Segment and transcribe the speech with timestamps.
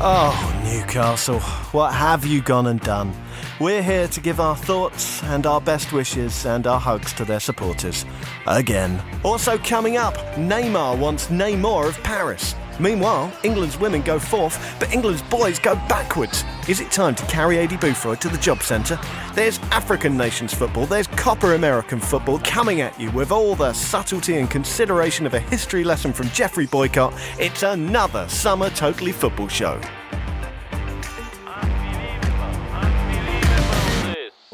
[0.00, 1.40] Oh, Newcastle,
[1.72, 3.12] what have you gone and done?
[3.58, 7.40] We're here to give our thoughts and our best wishes and our hugs to their
[7.40, 8.04] supporters.
[8.46, 9.02] Again.
[9.24, 12.54] Also coming up, Neymar wants Neymar of Paris.
[12.78, 16.44] Meanwhile, England's women go fourth, but England's boys go backwards.
[16.68, 18.98] Is it time to carry Aidy Boothroyd to the job centre?
[19.34, 24.38] There's African nations football, there's Copa American football coming at you with all the subtlety
[24.38, 27.14] and consideration of a history lesson from Geoffrey Boycott.
[27.38, 29.80] It's another Summer Totally Football show.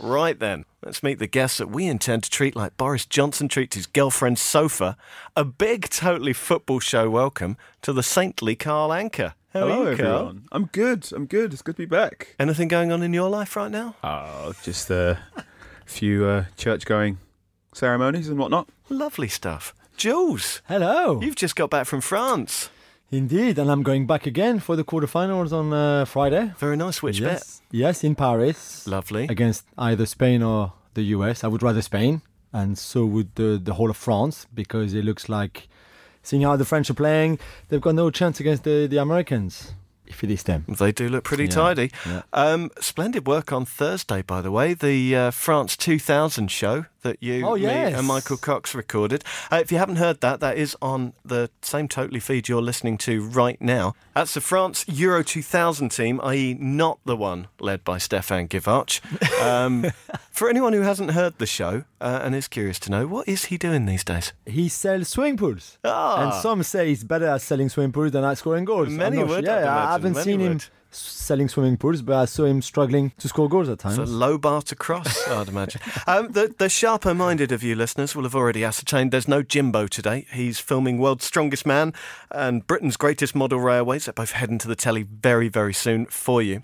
[0.04, 3.74] Right then, let's meet the guests that we intend to treat like Boris Johnson treats
[3.74, 4.98] his girlfriend's sofa.
[5.34, 9.32] A big, totally football show welcome to the saintly Carl Anka.
[9.54, 10.14] How Hello, are you, Carl?
[10.16, 10.44] everyone.
[10.52, 11.08] I'm good.
[11.14, 11.54] I'm good.
[11.54, 12.36] It's good to be back.
[12.38, 13.94] Anything going on in your life right now?
[14.04, 15.18] Oh, just a
[15.86, 17.16] few uh, church-going
[17.72, 18.68] ceremonies and whatnot.
[18.90, 19.74] Lovely stuff.
[19.96, 21.18] Jules, Hello.
[21.22, 22.68] you've just got back from France.
[23.10, 26.52] Indeed, and I'm going back again for the quarterfinals on uh, Friday.
[26.58, 27.02] Very nice.
[27.02, 27.62] Which yes.
[27.70, 28.86] Yes, in Paris.
[28.86, 29.24] Lovely.
[29.28, 31.44] Against either Spain or the US.
[31.44, 35.28] I would rather Spain, and so would the, the whole of France, because it looks
[35.28, 35.68] like,
[36.22, 37.38] seeing how the French are playing,
[37.68, 39.74] they've got no chance against the, the Americans,
[40.06, 40.64] if it is them.
[40.68, 41.90] They do look pretty Yeah, tidy.
[42.06, 42.22] yeah.
[42.32, 44.74] Um, splendid work on Thursday, by the way.
[44.74, 49.22] The uh, France 2000 show that you, Oh, me, and Michael Cox recorded.
[49.52, 52.98] Uh, if you haven't heard that, that is on the same Totally feed you're listening
[52.98, 53.94] to right now.
[54.14, 59.00] That's the France Euro 2000 team, i.e., not the one led by Stephane Guivarc'h.
[59.44, 59.90] Um,
[60.30, 63.46] for anyone who hasn't heard the show uh, and is curious to know, what is
[63.46, 64.32] he doing these days?
[64.46, 65.78] He sells swimming pools.
[65.84, 66.22] Ah.
[66.24, 68.88] And some say he's better at selling swimming pools than at scoring goals.
[68.88, 69.54] Many would, sure.
[69.60, 69.76] Yeah.
[69.88, 70.56] I haven't Many seen him would.
[70.62, 73.98] s- selling swimming pools, but I saw him struggling to score goals at times.
[73.98, 75.80] It's a low bar to cross, I'd imagine.
[76.06, 79.86] Um, the, the sharper minded of you listeners will have already ascertained there's no Jimbo
[79.86, 80.26] today.
[80.32, 81.92] He's filming World's Strongest Man
[82.30, 84.06] and Britain's Greatest Model Railways.
[84.06, 86.62] They're both heading to the telly very, very soon for you.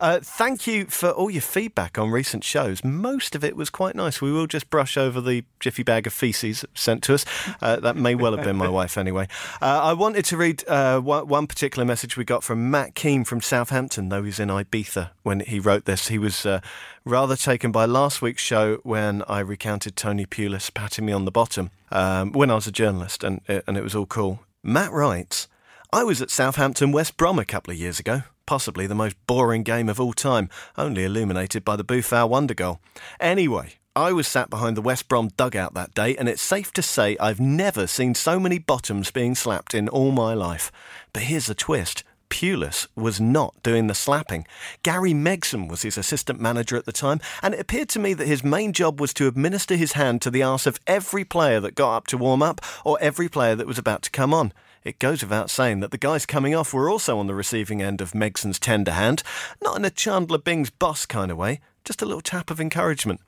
[0.00, 2.84] Uh, thank you for all your feedback on recent shows.
[2.84, 4.20] Most of it was quite nice.
[4.20, 7.24] We will just brush over the jiffy bag of feces sent to us.
[7.60, 9.28] Uh, that may well have been my wife anyway.
[9.60, 13.40] Uh, I wanted to read uh, one, particular message we got from Matt Keane from
[13.40, 16.08] Southampton, though he's in Ibiza when he wrote this.
[16.08, 16.60] He was uh,
[17.04, 21.30] rather taken by last week's show when I recounted Tony Pulis patting me on the
[21.30, 24.40] bottom um, when I was a journalist, and, and it was all cool.
[24.62, 25.48] Matt writes,
[25.92, 28.22] I was at Southampton West Brom a couple of years ago.
[28.48, 30.48] Possibly the most boring game of all time,
[30.78, 32.80] only illuminated by the Boufal wonder goal.
[33.20, 36.80] Anyway, I was sat behind the West Brom dugout that day, and it's safe to
[36.80, 40.72] say I've never seen so many bottoms being slapped in all my life.
[41.12, 42.04] But here's the twist.
[42.30, 44.46] Pulis was not doing the slapping.
[44.82, 48.26] Gary Megson was his assistant manager at the time, and it appeared to me that
[48.26, 51.74] his main job was to administer his hand to the arse of every player that
[51.74, 54.54] got up to warm up or every player that was about to come on.
[54.88, 58.00] It goes without saying that the guys coming off were also on the receiving end
[58.00, 59.22] of Megson's tender hand,
[59.62, 63.20] not in a Chandler Bing's boss kind of way, just a little tap of encouragement.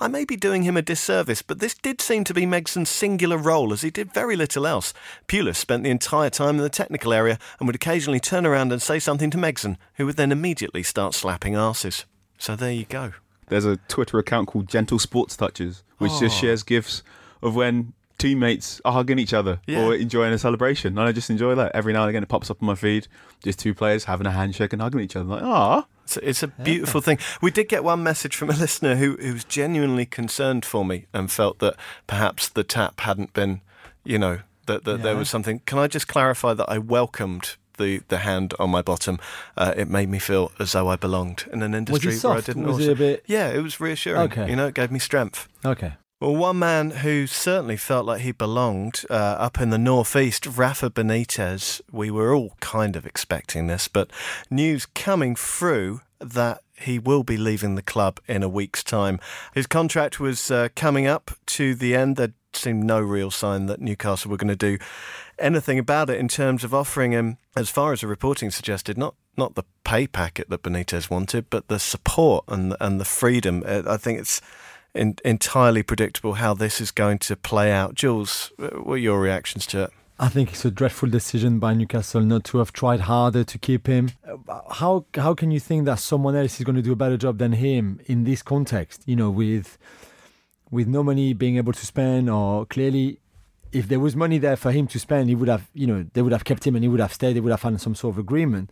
[0.00, 3.36] I may be doing him a disservice, but this did seem to be Megson's singular
[3.36, 4.94] role, as he did very little else.
[5.26, 8.80] Pulis spent the entire time in the technical area and would occasionally turn around and
[8.80, 12.04] say something to Megson, who would then immediately start slapping arses.
[12.38, 13.14] So there you go.
[13.48, 16.20] There's a Twitter account called Gentle Sports Touches, which Oh.
[16.20, 17.02] just shares gifs
[17.42, 19.84] of when teammates are hugging each other Yeah.
[19.84, 20.98] or enjoying a celebration.
[20.98, 21.72] And I just enjoy that.
[21.74, 23.06] Every now and again, it pops up on my feed.
[23.44, 25.24] Just two players having a handshake and hugging each other.
[25.24, 27.18] like, ah, It's a, it's a beautiful thing.
[27.40, 31.06] We did get one message from a listener who, who was genuinely concerned for me
[31.14, 31.74] and felt that
[32.06, 33.60] perhaps the tap hadn't been,
[34.04, 35.60] you know, that, that there was something.
[35.64, 39.18] Can I just clarify that I welcomed the, the hand on my bottom?
[39.56, 42.46] Uh, it made me feel as though I belonged in an industry where I soft?
[42.46, 42.64] didn't.
[42.66, 44.22] Was also- it a bit- Yeah, it was reassuring.
[44.32, 44.50] Okay.
[44.50, 45.48] You know, it gave me strength.
[45.64, 45.92] Okay.
[46.20, 50.90] Well, one man who certainly felt like he belonged uh, up in the northeast, Rafa
[50.90, 51.80] Benitez.
[51.92, 54.10] We were all kind of expecting this, but
[54.50, 59.20] news coming through that he will be leaving the club in a week's time.
[59.54, 62.16] His contract was uh, coming up to the end.
[62.16, 64.76] There seemed no real sign that Newcastle were going to do
[65.38, 69.14] anything about it in terms of offering him, as far as the reporting suggested, not
[69.36, 73.62] not the pay packet that Benitez wanted, but the support and and the freedom.
[73.64, 74.40] Uh, I think it's
[74.98, 77.94] in, entirely predictable how this is going to play out.
[77.94, 79.90] Jules, uh, what are your reactions to it?
[80.20, 83.86] I think it's a dreadful decision by Newcastle not to have tried harder to keep
[83.86, 84.10] him.
[84.28, 87.16] Uh, How how can you think that someone else is going to do a better
[87.16, 89.04] job than him in this context?
[89.06, 89.78] You know, with
[90.70, 93.20] with no money being able to spend, or clearly,
[93.70, 96.22] if there was money there for him to spend, he would have, you know, they
[96.22, 97.34] would have kept him and he would have stayed.
[97.34, 98.70] They would have found some sort of agreement.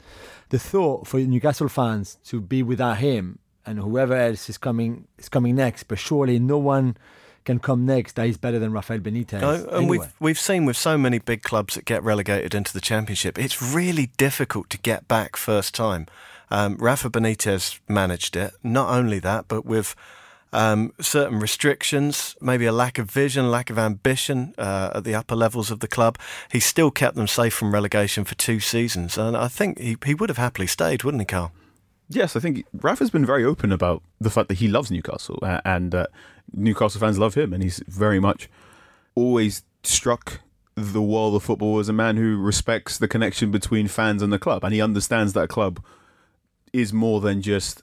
[0.48, 5.28] The thought for Newcastle fans to be without him and whoever else is coming is
[5.28, 6.96] coming next, but surely no one
[7.44, 9.42] can come next that is better than Rafael Benitez.
[9.42, 9.98] Oh, and anyway.
[9.98, 13.62] we've we've seen with so many big clubs that get relegated into the championship, it's
[13.62, 16.06] really difficult to get back first time.
[16.50, 18.52] Um, Rafa Benitez managed it.
[18.62, 19.96] Not only that, but with
[20.52, 25.34] um, certain restrictions, maybe a lack of vision, lack of ambition uh, at the upper
[25.34, 26.18] levels of the club,
[26.50, 29.18] he still kept them safe from relegation for two seasons.
[29.18, 31.52] And I think he, he would have happily stayed, wouldn't he, Carl?
[32.08, 35.60] Yes, I think Rafa's been very open about the fact that he loves Newcastle uh,
[35.64, 36.06] and uh,
[36.52, 38.48] Newcastle fans love him, and he's very much
[39.14, 40.40] always struck
[40.76, 44.38] the world of football as a man who respects the connection between fans and the
[44.38, 45.82] club, and he understands that a club
[46.72, 47.82] is more than just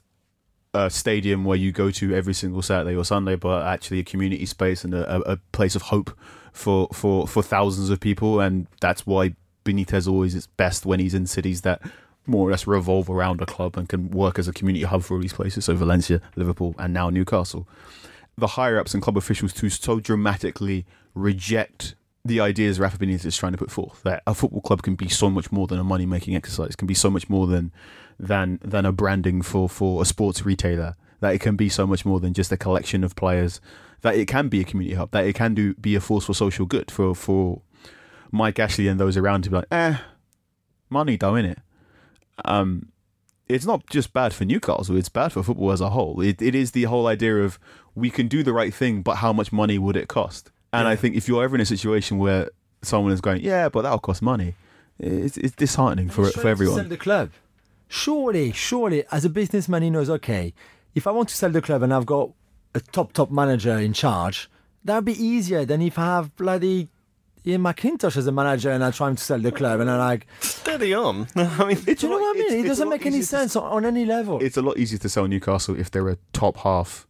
[0.72, 4.46] a stadium where you go to every single Saturday or Sunday, but actually a community
[4.46, 6.16] space and a, a place of hope
[6.52, 9.34] for, for, for thousands of people, and that's why
[9.64, 11.82] Benitez always is best when he's in cities that
[12.26, 15.14] more or less revolve around a club and can work as a community hub for
[15.14, 15.66] all these places.
[15.66, 17.68] So Valencia, Liverpool, and now Newcastle.
[18.36, 21.94] The higher ups and club officials to so dramatically reject
[22.24, 25.08] the ideas Rafa Benitez is trying to put forth that a football club can be
[25.08, 27.70] so much more than a money making exercise, can be so much more than
[28.18, 30.96] than than a branding for for a sports retailer.
[31.20, 33.60] That it can be so much more than just a collection of players.
[34.00, 35.10] That it can be a community hub.
[35.10, 37.60] That it can do be a force for social good for for
[38.32, 39.98] Mike Ashley and those around to be like, eh,
[40.88, 41.58] money though, innit?
[42.44, 42.88] Um,
[43.48, 46.20] it's not just bad for Newcastle; it's bad for football as a whole.
[46.20, 47.58] It it is the whole idea of
[47.94, 50.50] we can do the right thing, but how much money would it cost?
[50.72, 50.90] And Yeah.
[50.90, 52.50] I think if you're ever in a situation where
[52.82, 54.54] someone is going, yeah, but that'll cost money,
[54.98, 56.76] it's it's disheartening for for everyone.
[56.76, 57.30] Sell the club.
[57.88, 60.08] Surely, surely, as a businessman, he knows.
[60.10, 60.54] Okay,
[60.94, 62.30] if I want to sell the club and I've got
[62.74, 64.50] a top top manager in charge,
[64.84, 66.88] that would be easier than if I have bloody
[67.46, 70.26] Ian McIntosh as a manager and I'm trying to sell the club and I'm like,
[70.40, 71.26] Steady on.
[71.36, 72.64] I mean, do you know what I mean?
[72.64, 74.42] It doesn't make any easier to sense on, on any level.
[74.42, 77.06] It's a lot easier to sell Newcastle if they're a top half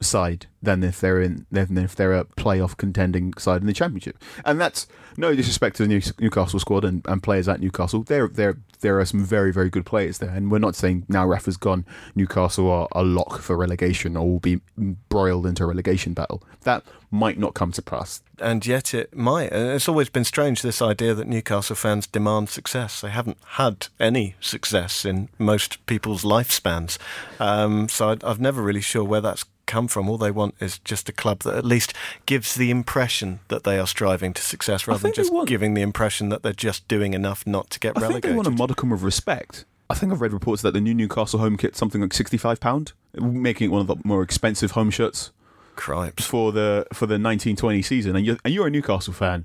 [0.00, 4.16] side than if they're in than if they're a playoff contending side in the championship.
[4.44, 4.86] And that's
[5.16, 8.02] no disrespect to the New- Newcastle squad and, and players at Newcastle.
[8.04, 11.26] There there there are some very very good players there, and we're not saying now
[11.26, 11.84] Rafa's gone.
[12.14, 14.60] Newcastle are a lock for relegation or will be
[15.08, 16.42] broiled into a relegation battle.
[16.62, 18.20] That might not come to pass.
[18.40, 19.50] and yet it might.
[19.52, 23.00] It's always been strange this idea that Newcastle fans demand success.
[23.00, 26.98] They haven't had any success in most people's lifespans,
[27.40, 30.08] um, so I've never really sure where that's come from.
[30.08, 31.92] All they want is just a club that at least
[32.26, 35.82] gives the impression that they are striving to success, rather than just want- giving the
[35.82, 38.32] impression that they're just doing enough not to get I think relegated.
[38.32, 39.64] they want a modicum of respect.
[39.88, 42.92] I think I've read reports that the new Newcastle home kit's something like sixty-five pound,
[43.14, 45.30] making it one of the more expensive home shirts.
[45.76, 46.26] Cripes.
[46.26, 49.44] for the for the 1920 season and you're, and you're a Newcastle fan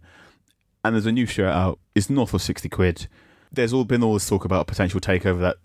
[0.83, 3.07] and there's a new shirt out it's north of 60 quid
[3.51, 5.57] there's all been all this talk about a potential takeover that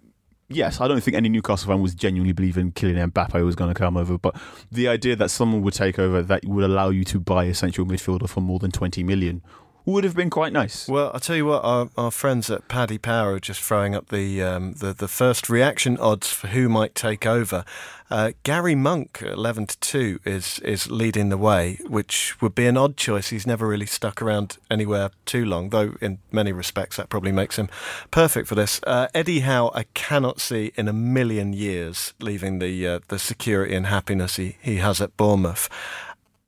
[0.48, 3.78] yes I don't think any Newcastle fan was genuinely believing Kylian Mbappe was going to
[3.78, 4.36] come over but
[4.70, 7.86] the idea that someone would take over that would allow you to buy a central
[7.86, 9.42] midfielder for more than 20 million
[9.92, 12.98] would have been quite nice Well, I'll tell you what, our, our friends at Paddy
[12.98, 16.94] Power are just throwing up the, um, the the first reaction odds for who might
[16.94, 17.64] take over.
[18.10, 22.76] Uh, Gary Monk, 11 to 2, is, is leading the way, which would be an
[22.76, 23.28] odd choice.
[23.28, 27.56] He's never really stuck around anywhere too long, though in many respects that probably makes
[27.56, 27.68] him
[28.10, 28.80] perfect for this.
[28.86, 33.74] Uh, Eddie Howe, I cannot see in a million years leaving the, uh, the security
[33.74, 35.68] and happiness he, he has at Bournemouth.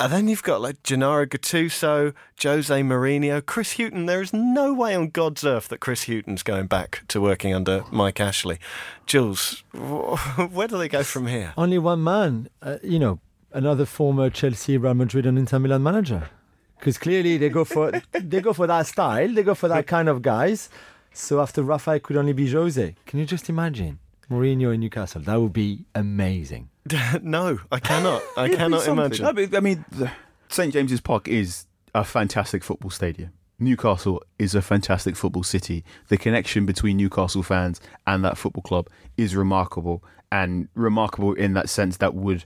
[0.01, 4.07] And then you've got like Gennaro Gattuso, Jose Mourinho, Chris Hughton.
[4.07, 7.85] There is no way on God's earth that Chris Hughton's going back to working under
[7.93, 8.59] Mike Ashley.
[9.05, 11.53] Jules, where do they go from here?
[11.55, 13.21] Only one man, uh, you know,
[13.53, 16.31] another former Chelsea, Real Madrid, and Inter Milan manager.
[16.79, 20.09] Because clearly they go for they go for that style, they go for that kind
[20.09, 20.71] of guys.
[21.13, 22.95] So after Rafa, could only be Jose.
[23.05, 23.99] Can you just imagine
[24.31, 25.21] Mourinho in Newcastle?
[25.23, 26.71] That would be amazing.
[27.23, 28.23] no, I cannot.
[28.37, 29.27] I cannot imagine.
[29.27, 30.11] I mean, I mean, the-
[30.49, 33.33] St James's Park is a fantastic football stadium.
[33.59, 35.85] Newcastle is a fantastic football city.
[36.09, 41.69] The connection between Newcastle fans and that football club is remarkable, and remarkable in that
[41.69, 42.45] sense that would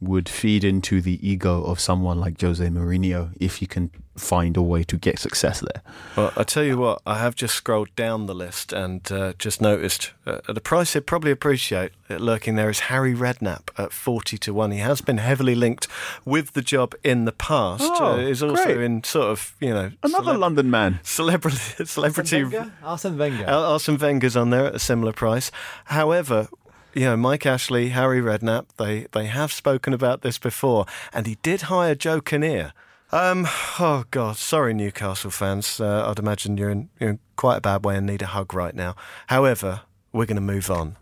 [0.00, 4.62] would feed into the ego of someone like Jose Mourinho if you can find a
[4.62, 5.82] way to get success there.
[6.16, 9.60] Well, I tell you what, I have just scrolled down the list and uh, just
[9.60, 13.92] noticed uh, at a price you'd probably appreciate uh, lurking there is Harry Redknapp at
[13.92, 14.70] 40 to 1.
[14.70, 15.86] He has been heavily linked
[16.24, 17.84] with the job in the past.
[17.84, 18.78] Oh, uh, is also great.
[18.78, 21.00] in sort of, you know, Another celeb- London man.
[21.02, 22.42] celebrity celebrity
[22.82, 23.44] Arsene Wenger.
[23.46, 25.50] Al- Arsene Wenger's on there at a similar price.
[25.86, 26.48] However,
[26.96, 31.36] you know, Mike Ashley, Harry Redknapp, they, they have spoken about this before, and he
[31.42, 32.72] did hire Joe Kinnear.
[33.12, 33.46] Um,
[33.78, 35.78] oh God, sorry, Newcastle fans.
[35.78, 38.54] Uh, I'd imagine you're in, you're in quite a bad way and need a hug
[38.54, 38.96] right now.
[39.26, 40.96] However, we're going to move on.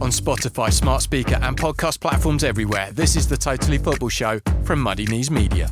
[0.00, 4.80] On Spotify, smart speaker, and podcast platforms everywhere, this is the Totally Football Show from
[4.80, 5.70] Muddy Knees Media.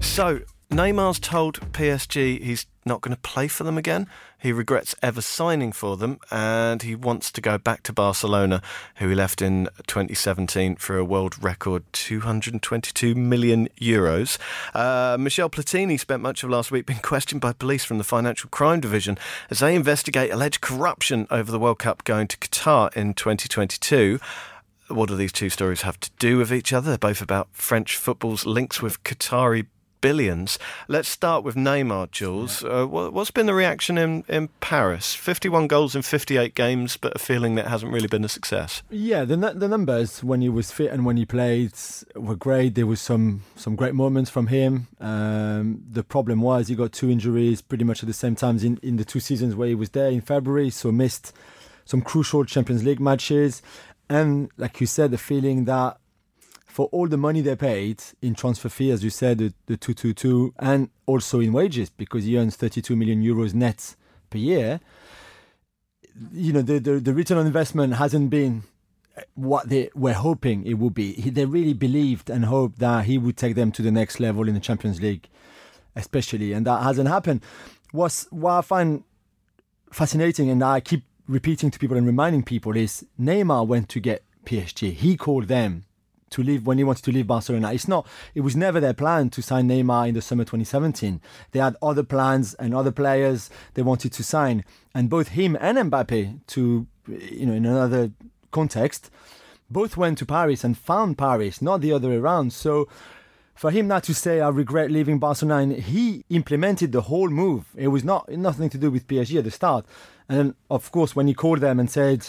[0.00, 4.06] So, Neymar's told PSG he's not going to play for them again.
[4.40, 8.62] He regrets ever signing for them and he wants to go back to Barcelona,
[8.96, 14.38] who he left in 2017 for a world record 222 million euros.
[14.74, 18.48] Uh, Michel Platini spent much of last week being questioned by police from the Financial
[18.48, 19.18] Crime Division
[19.50, 24.18] as they investigate alleged corruption over the World Cup going to Qatar in 2022
[24.88, 26.90] what do these two stories have to do with each other?
[26.90, 29.66] They're both about French football's links with Qatari
[30.00, 30.58] billions.
[30.88, 32.64] Let's start with Neymar, Jules.
[32.64, 35.14] Uh, what's been the reaction in, in Paris?
[35.14, 38.82] 51 goals in 58 games, but a feeling that hasn't really been a success.
[38.90, 41.72] Yeah, the the numbers when he was fit and when he played
[42.14, 42.74] were great.
[42.74, 44.88] There was some some great moments from him.
[45.00, 48.78] Um, the problem was he got two injuries pretty much at the same time in,
[48.82, 51.32] in the two seasons where he was there in February, so missed
[51.84, 53.62] some crucial Champions League matches.
[54.08, 55.98] And like you said, the feeling that
[56.80, 60.54] for all the money they paid in transfer fee, as you said, the, the 222,
[60.60, 63.96] and also in wages, because he earns 32 million euros net
[64.30, 64.80] per year,
[66.32, 68.62] you know, the, the, the return on investment hasn't been
[69.34, 71.12] what they were hoping it would be.
[71.12, 74.54] They really believed and hoped that he would take them to the next level in
[74.54, 75.28] the Champions League,
[75.94, 77.42] especially, and that hasn't happened.
[77.92, 79.04] What's, what I find
[79.92, 84.24] fascinating, and I keep repeating to people and reminding people, is Neymar went to get
[84.46, 84.94] PSG.
[84.94, 85.84] He called them
[86.30, 87.72] to leave when he wanted to leave Barcelona.
[87.72, 88.06] It's not.
[88.34, 91.20] It was never their plan to sign Neymar in the summer 2017.
[91.52, 95.76] They had other plans and other players they wanted to sign, and both him and
[95.90, 98.12] Mbappe, to you know, in another
[98.50, 99.10] context,
[99.70, 102.52] both went to Paris and found Paris, not the other way around.
[102.52, 102.88] So.
[103.52, 107.66] For him not to say I regret leaving Barcelona, he implemented the whole move.
[107.76, 109.84] It was not nothing to do with PSG at the start,
[110.30, 112.26] and then of course when he called them and said,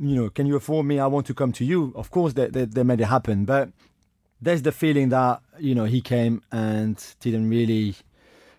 [0.00, 0.98] you know, can you afford me?
[0.98, 1.92] I want to come to you.
[1.96, 3.44] Of course, they, they, they made it happen.
[3.44, 3.70] But
[4.40, 7.96] there's the feeling that, you know, he came and didn't really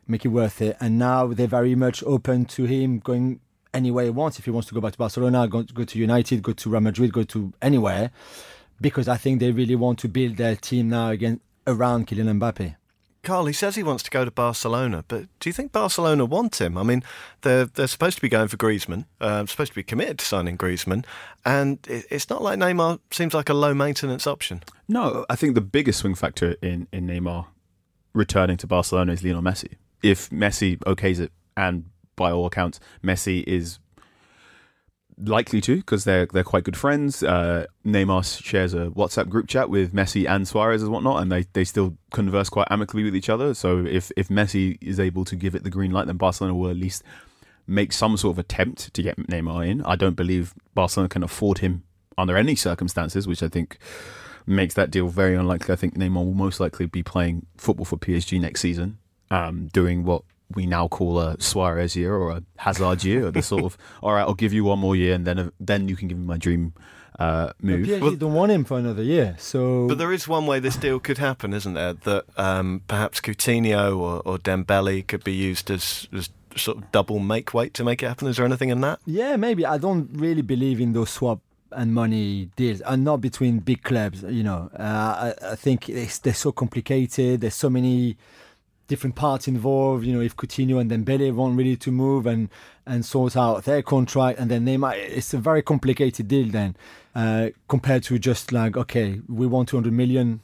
[0.08, 0.75] make it worth it.
[0.79, 3.39] And now they're very much open to him going
[3.74, 4.39] anywhere he wants.
[4.39, 6.81] If he wants to go back to Barcelona, go, go to United, go to Real
[6.81, 8.12] Madrid, go to anywhere.
[8.81, 12.75] Because I think they really want to build their team now again around Kylian Mbappe.
[13.21, 16.61] Carl, he says he wants to go to Barcelona, but do you think Barcelona want
[16.61, 16.77] him?
[16.77, 17.03] I mean,
[17.41, 20.57] they're they're supposed to be going for Griezmann, uh, supposed to be committed to signing
[20.57, 21.05] Griezmann,
[21.45, 24.63] and it's not like Neymar seems like a low maintenance option.
[24.88, 27.47] No, I think the biggest swing factor in in Neymar
[28.13, 29.75] returning to Barcelona is Lionel Messi.
[30.01, 31.85] If Messi okays it, and
[32.15, 33.79] by all accounts, Messi is
[35.21, 37.23] likely to because they're they're quite good friends.
[37.23, 41.45] Uh, Neymar shares a WhatsApp group chat with Messi and Suarez and whatnot, and they,
[41.53, 43.53] they still converse quite amicably with each other.
[43.53, 46.69] So if if Messi is able to give it the green light, then Barcelona will
[46.69, 47.03] at least
[47.67, 49.81] make some sort of attempt to get Neymar in.
[49.83, 51.83] I don't believe Barcelona can afford him
[52.17, 53.77] under any circumstances, which I think
[54.45, 55.73] makes that deal very unlikely.
[55.73, 58.97] I think Neymar will most likely be playing football for PSG next season,
[59.29, 60.23] um, doing what
[60.55, 64.13] we now call a Suarez year or a Hazard year, or the sort of all
[64.13, 66.37] right, I'll give you one more year, and then then you can give me my
[66.37, 66.73] dream
[67.19, 67.87] uh, move.
[67.87, 69.87] But PSG don't want him for another year, so.
[69.87, 71.93] But there is one way this deal could happen, isn't there?
[71.93, 77.19] That um, perhaps Coutinho or, or Dembele could be used as, as sort of double
[77.19, 78.27] make weight to make it happen.
[78.27, 78.99] Is there anything in that?
[79.05, 79.65] Yeah, maybe.
[79.65, 81.41] I don't really believe in those swap
[81.71, 84.23] and money deals, and not between big clubs.
[84.23, 87.41] You know, uh, I, I think they're so complicated.
[87.41, 88.17] There's so many
[88.89, 90.05] different parts involved.
[90.05, 92.50] You know, if Coutinho and Dembele want really to move and
[92.86, 94.98] and sort out their contract, and then they might.
[94.98, 96.75] It's a very complicated deal then,
[97.15, 100.41] uh, compared to just like okay, we want 200 million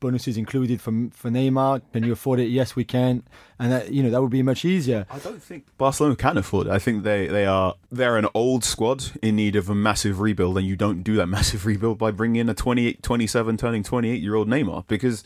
[0.00, 1.82] bonuses included for for Neymar.
[1.92, 2.46] Can you afford it?
[2.46, 3.22] Yes, we can,
[3.58, 5.06] and that, you know that would be much easier.
[5.10, 6.72] I don't think Barcelona can afford it.
[6.72, 10.56] I think they they are they're an old squad in need of a massive rebuild,
[10.56, 14.22] and you don't do that massive rebuild by bringing in a 28, 27, turning 28
[14.22, 15.24] year old Neymar because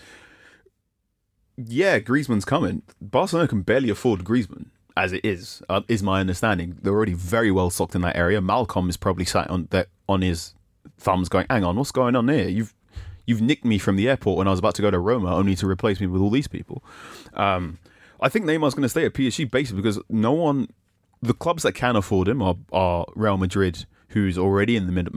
[1.57, 2.83] yeah, Griezmann's coming.
[3.01, 4.67] Barcelona can barely afford Griezmann
[4.97, 5.63] as it is.
[5.69, 6.79] Uh, is my understanding.
[6.83, 8.41] They're already very well stocked in that area.
[8.41, 10.55] Malcom is probably sat on that on his
[10.99, 12.49] thumbs, going, "Hang on, what's going on here?
[12.49, 12.75] You've
[13.27, 15.55] you've nicked me from the airport when I was about to go to Roma, only
[15.57, 16.83] to replace me with all these people."
[17.35, 17.79] Um,
[18.21, 20.69] I think Neymar's going to stay at PSG basically because no one,
[21.21, 25.13] the clubs that can afford him are, are Real Madrid, who's already in the mid,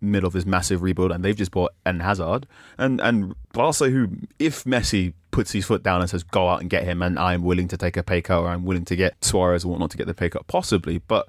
[0.00, 2.46] middle of this massive rebuild, and they've just bought Eden Hazard
[2.78, 6.70] and and Barca, who if Messi puts his foot down and says go out and
[6.70, 9.24] get him, and I'm willing to take a pay cut, or I'm willing to get
[9.24, 11.28] Suarez or whatnot to get the pay cut, possibly, but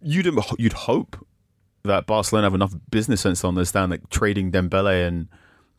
[0.00, 1.24] you'd you'd hope
[1.84, 5.28] that Barcelona have enough business sense to understand that trading Dembele and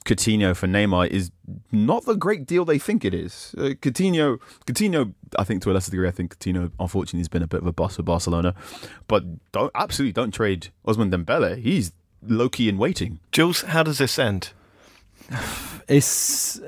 [0.05, 1.31] Coutinho for Neymar is
[1.71, 3.55] not the great deal they think it is.
[3.57, 7.43] Uh, Coutinho, Coutinho, I think to a lesser degree, I think Coutinho unfortunately has been
[7.43, 8.53] a bit of a boss for Barcelona,
[9.07, 11.57] but don't absolutely don't trade Ousmane Dembele.
[11.57, 13.19] He's low key in waiting.
[13.31, 14.51] Jules, how does this end?
[15.85, 16.61] It's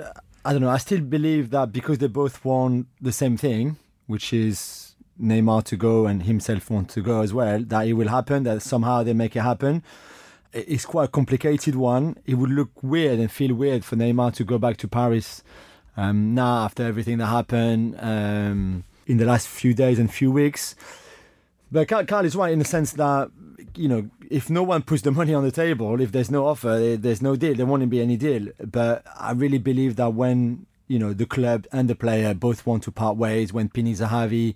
[0.45, 0.69] I don't know.
[0.69, 5.75] I still believe that because they both want the same thing, which is Neymar to
[5.75, 8.43] go and himself want to go as well, that it will happen.
[8.43, 9.81] That somehow they make it happen.
[10.53, 12.17] It's quite a complicated one.
[12.27, 15.43] It would look weird and feel weird for Neymar to go back to Paris
[15.97, 20.75] um, now after everything that happened um, in the last few days and few weeks.
[21.71, 23.31] But Carl is right in the sense that
[23.75, 26.95] you know if no one puts the money on the table, if there's no offer,
[26.97, 27.55] there's no deal.
[27.55, 28.47] There won't be any deal.
[28.59, 32.83] But I really believe that when you know the club and the player both want
[32.83, 34.55] to part ways, when Pini Zahavi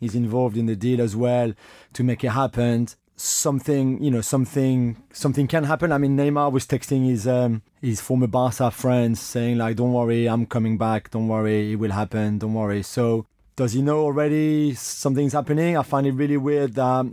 [0.00, 1.52] is involved in the deal as well
[1.92, 5.92] to make it happen, something you know something something can happen.
[5.92, 10.26] I mean, Neymar was texting his um, his former Barca friends saying like, "Don't worry,
[10.26, 11.10] I'm coming back.
[11.10, 12.38] Don't worry, it will happen.
[12.38, 15.76] Don't worry." So does he know already something's happening?
[15.76, 17.06] I find it really weird that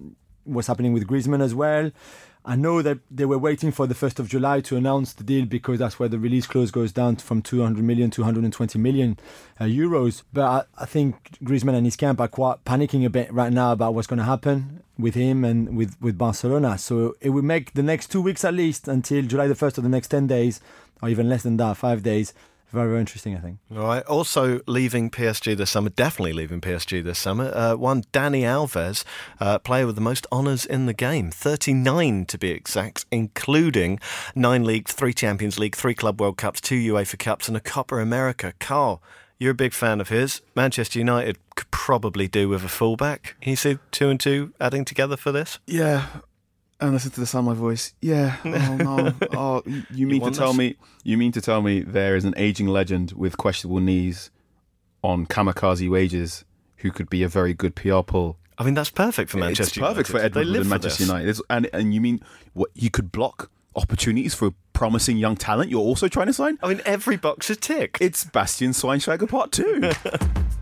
[0.53, 1.91] what's happening with Griezmann as well.
[2.45, 5.45] I know that they were waiting for the 1st of July to announce the deal
[5.45, 9.19] because that's where the release clause goes down from 200 million to 120 million
[9.59, 10.23] uh, euros.
[10.31, 13.73] But I, I, think Griezmann and his camp are quite panicking a bit right now
[13.73, 16.77] about what's going to happen with him and with, with Barcelona.
[16.77, 19.81] So it will make the next two weeks at least until July the 1st or
[19.81, 20.61] the next 10 days,
[21.01, 22.33] or even less than that, five days,
[22.71, 23.59] very, very interesting, I think.
[23.75, 24.03] All right.
[24.05, 27.51] Also, leaving PSG this summer, definitely leaving PSG this summer.
[27.53, 29.03] Uh, one, Dani Alves,
[29.39, 33.99] uh, player with the most honours in the game, 39 to be exact, including
[34.35, 37.95] nine leagues, three Champions League, three Club World Cups, two UEFA Cups, and a Copa
[37.95, 38.53] America.
[38.59, 39.01] Carl,
[39.39, 40.41] you're a big fan of his.
[40.55, 43.35] Manchester United could probably do with a fullback.
[43.41, 45.59] You see two and two adding together for this?
[45.65, 46.07] Yeah,
[46.79, 47.93] and listen to the sound of my voice.
[48.01, 48.37] Yeah.
[48.45, 49.13] Oh no.
[49.33, 50.75] oh, you mean you to tell me?
[51.03, 54.31] You mean to tell me there is an aging legend with questionable knees
[55.03, 56.45] on kamikaze wages
[56.77, 58.37] who could be a very good PR pull?
[58.57, 59.79] I mean, that's perfect for Manchester.
[59.79, 60.33] It's perfect United.
[60.33, 61.03] for Ed Woodward and Manchester.
[61.03, 61.29] United.
[61.29, 62.21] It's, and and you mean
[62.53, 62.69] what?
[62.75, 65.71] You could block opportunities for promising young talent.
[65.71, 66.57] You're also trying to sign.
[66.61, 68.01] I mean, every box is ticked.
[68.01, 69.91] It's Bastian Schweinsteiger Part Two.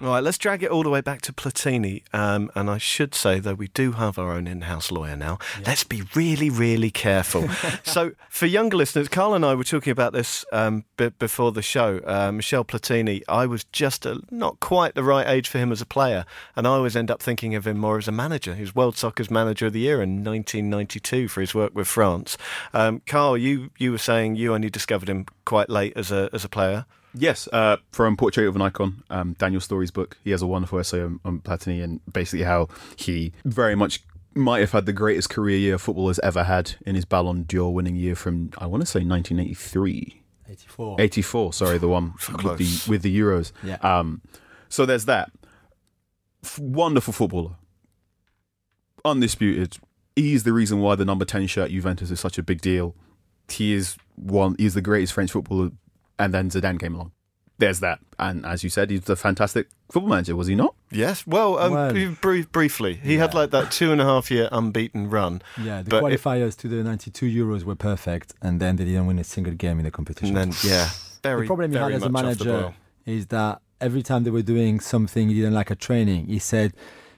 [0.00, 2.02] All right, let's drag it all the way back to Platini.
[2.12, 5.38] Um, and I should say, though, we do have our own in house lawyer now.
[5.60, 5.68] Yeah.
[5.68, 7.48] Let's be really, really careful.
[7.84, 11.62] so, for younger listeners, Carl and I were talking about this um, b- before the
[11.62, 12.00] show.
[12.04, 15.80] Uh, Michel Platini, I was just a, not quite the right age for him as
[15.80, 16.26] a player.
[16.56, 18.56] And I always end up thinking of him more as a manager.
[18.56, 22.36] He was World Soccer's Manager of the Year in 1992 for his work with France.
[22.72, 26.44] Um, Carl, you, you were saying you only discovered him quite late as a, as
[26.44, 26.84] a player.
[27.14, 30.18] Yes, uh, from Portrait of an Icon, um, Daniel Storey's book.
[30.24, 34.02] He has a wonderful essay on, on Platini and basically how he very much
[34.34, 37.72] might have had the greatest career year football has ever had in his Ballon d'Or
[37.72, 40.22] winning year from, I want to say, 1983.
[40.48, 41.00] 84.
[41.00, 43.52] 84, sorry, the one so with, the, with the Euros.
[43.62, 43.76] Yeah.
[43.76, 44.20] Um,
[44.68, 45.30] so there's that.
[46.42, 47.52] F- wonderful footballer.
[49.04, 49.78] Undisputed.
[50.16, 52.94] He's the reason why the number 10 shirt Juventus is such a big deal.
[53.48, 54.56] He is one.
[54.58, 55.70] He's the greatest French footballer
[56.18, 57.12] and then Zidane came along.
[57.58, 60.74] There's that, and as you said, he's a fantastic football manager, was he not?
[60.90, 61.24] Yes.
[61.24, 63.20] Well, um, well briefly, he yeah.
[63.20, 65.40] had like that two and a half year unbeaten run.
[65.62, 69.20] Yeah, the qualifiers it, to the 92 Euros were perfect, and then they didn't win
[69.20, 70.36] a single game in the competition.
[70.36, 70.88] And then, yeah,
[71.22, 72.74] very, the problem he had as a manager
[73.06, 76.74] is that every time they were doing something he didn't like a training, he said,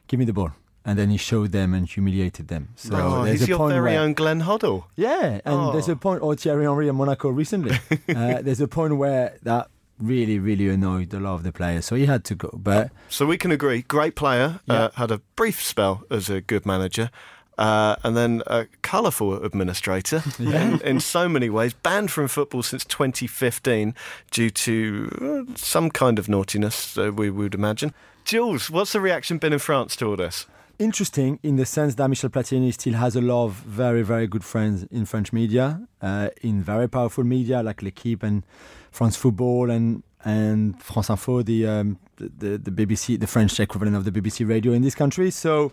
[0.07, 0.53] "Give me the ball."
[0.87, 2.69] And then he showed them and humiliated them.
[2.77, 4.85] So oh, there's he's a your point very where, own Glenn Hoddle.
[4.95, 5.73] Yeah, and oh.
[5.73, 7.77] there's a point, or Thierry Henry in Monaco recently.
[8.09, 9.69] uh, there's a point where that
[9.99, 12.51] really, really annoyed a lot of the players, so he had to go.
[12.55, 14.85] But so we can agree, great player, uh, yeah.
[14.85, 17.11] uh, had a brief spell as a good manager.
[17.59, 20.63] Uh, and then a colourful administrator yeah.
[20.63, 23.95] in, in, so many ways, banned from football since 2015
[24.31, 27.95] due to uh, some kind of naughtiness, uh, we would imagine.
[28.27, 30.45] Jules, what's the reaction been in France to all this?
[30.79, 34.45] Interesting in the sense that Michel Platini still has a lot of very, very good
[34.45, 38.45] friends in French media, uh, in very powerful media like L'Equipe and
[38.91, 44.05] France Football and and France Info, the, um, the, the BBC, the French equivalent of
[44.05, 45.31] the BBC radio in this country.
[45.31, 45.71] So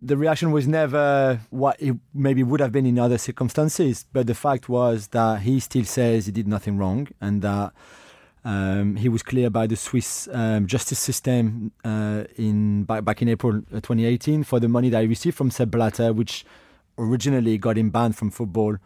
[0.00, 4.06] the reaction was never what it maybe would have been in other circumstances.
[4.10, 7.74] But the fact was that he still says he did nothing wrong and that
[8.44, 13.28] um, he was cleared by the Swiss um, justice system uh, in back, back in
[13.28, 16.44] April uh, 2018 for the money that he received from Sepp Blatter, which
[16.98, 18.76] originally got him banned from football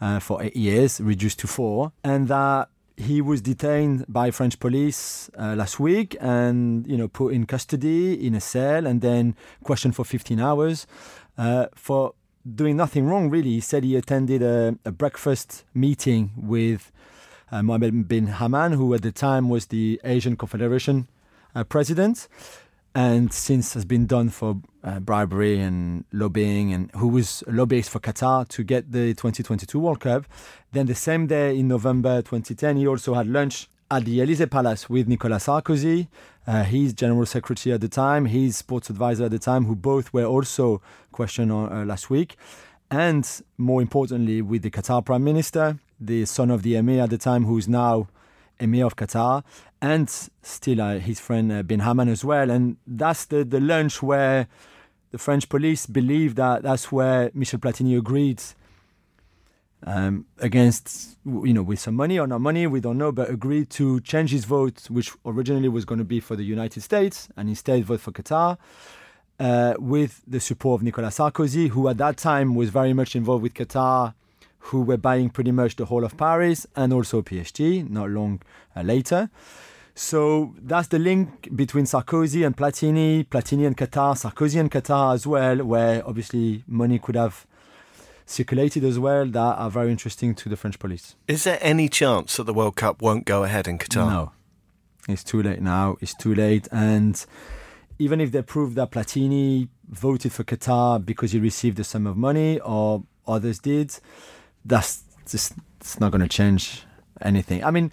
[0.00, 5.30] uh, for eight years, reduced to four, and that he was detained by French police
[5.38, 9.96] uh, last week and you know put in custody in a cell and then questioned
[9.96, 10.86] for 15 hours
[11.38, 12.12] uh, for
[12.54, 13.50] doing nothing wrong, really.
[13.50, 16.92] He said he attended a, a breakfast meeting with
[17.50, 21.08] uh, Mohammed bin Hammam, who at the time was the Asian Confederation
[21.54, 22.28] uh, president,
[22.94, 27.90] and since has been done for uh, bribery and lobbying, and who was a lobbyist
[27.90, 30.26] for Qatar to get the 2022 World Cup.
[30.72, 34.88] Then the same day in November 2010, he also had lunch at the Elysee Palace
[34.88, 36.06] with Nicolas Sarkozy,
[36.46, 40.12] uh, his general secretary at the time, his sports advisor at the time, who both
[40.12, 40.80] were also
[41.12, 42.36] questioned on, uh, last week,
[42.90, 47.18] and more importantly, with the Qatar prime minister, the son of the emir at the
[47.18, 48.08] time, who's now
[48.58, 49.42] emir of Qatar,
[49.80, 50.08] and
[50.42, 52.50] still uh, his friend uh, bin Hammam as well.
[52.50, 54.48] And that's the, the lunch where
[55.10, 58.42] the French police believe that that's where Michel Platini agreed
[59.86, 63.70] um, against, you know, with some money or not money, we don't know, but agreed
[63.70, 67.48] to change his vote, which originally was going to be for the United States, and
[67.48, 68.58] instead vote for Qatar.
[69.38, 73.42] Uh, with the support of Nicolas Sarkozy, who at that time was very much involved
[73.42, 74.12] with Qatar,
[74.64, 78.40] who were buying pretty much the whole of Paris and also PSG not long
[78.76, 79.30] uh, later.
[79.94, 85.26] So that's the link between Sarkozy and Platini, Platini and Qatar, Sarkozy and Qatar as
[85.26, 87.46] well, where obviously money could have
[88.24, 91.16] circulated as well that are very interesting to the French police.
[91.26, 94.08] Is there any chance that the World Cup won't go ahead in Qatar?
[94.08, 94.32] No.
[95.08, 95.96] It's too late now.
[96.00, 96.68] It's too late.
[96.70, 97.24] And
[97.98, 102.16] even if they prove that Platini voted for Qatar because he received a sum of
[102.16, 103.98] money or others did,
[104.64, 106.84] that's just it's not going to change
[107.20, 107.64] anything.
[107.64, 107.90] I mean,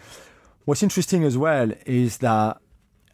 [0.66, 2.60] what's interesting as well is that,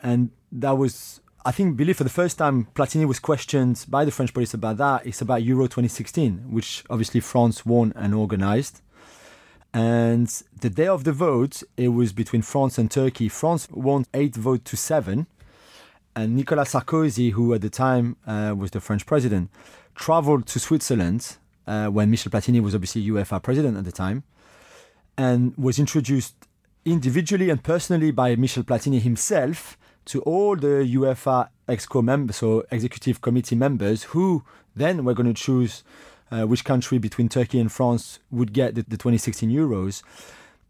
[0.02, 4.12] and that was I think, believe for the first time, Platini was questioned by the
[4.12, 5.06] French police about that.
[5.06, 8.82] It's about Euro 2016, which obviously France won and organized.
[9.74, 10.28] And
[10.62, 13.28] the day of the vote, it was between France and Turkey.
[13.28, 15.28] France won eight votes to seven.
[16.16, 19.50] And Nicolas Sarkozy, who at the time uh, was the French president,
[19.96, 21.38] traveled to Switzerland
[21.68, 24.24] uh, when Michel Platini was obviously UEFA president at the time
[25.18, 26.36] and was introduced
[26.86, 33.22] individually and personally by Michel Platini himself to all the UEFA EXCO members, so executive
[33.22, 34.44] committee members, who
[34.76, 35.84] then were going to choose
[36.32, 40.04] uh, which country between Turkey and France would get the, the 2016 Euros.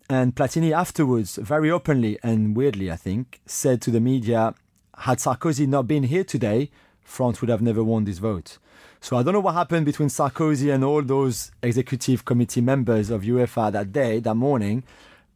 [0.10, 4.54] And Platini afterwards, very openly and weirdly, I think, said to the media,
[5.00, 6.70] had Sarkozy not been here today,
[7.02, 8.58] France would have never won this vote.
[9.04, 13.24] So I don't know what happened between Sarkozy and all those executive committee members of
[13.24, 14.84] UEFA that day, that morning,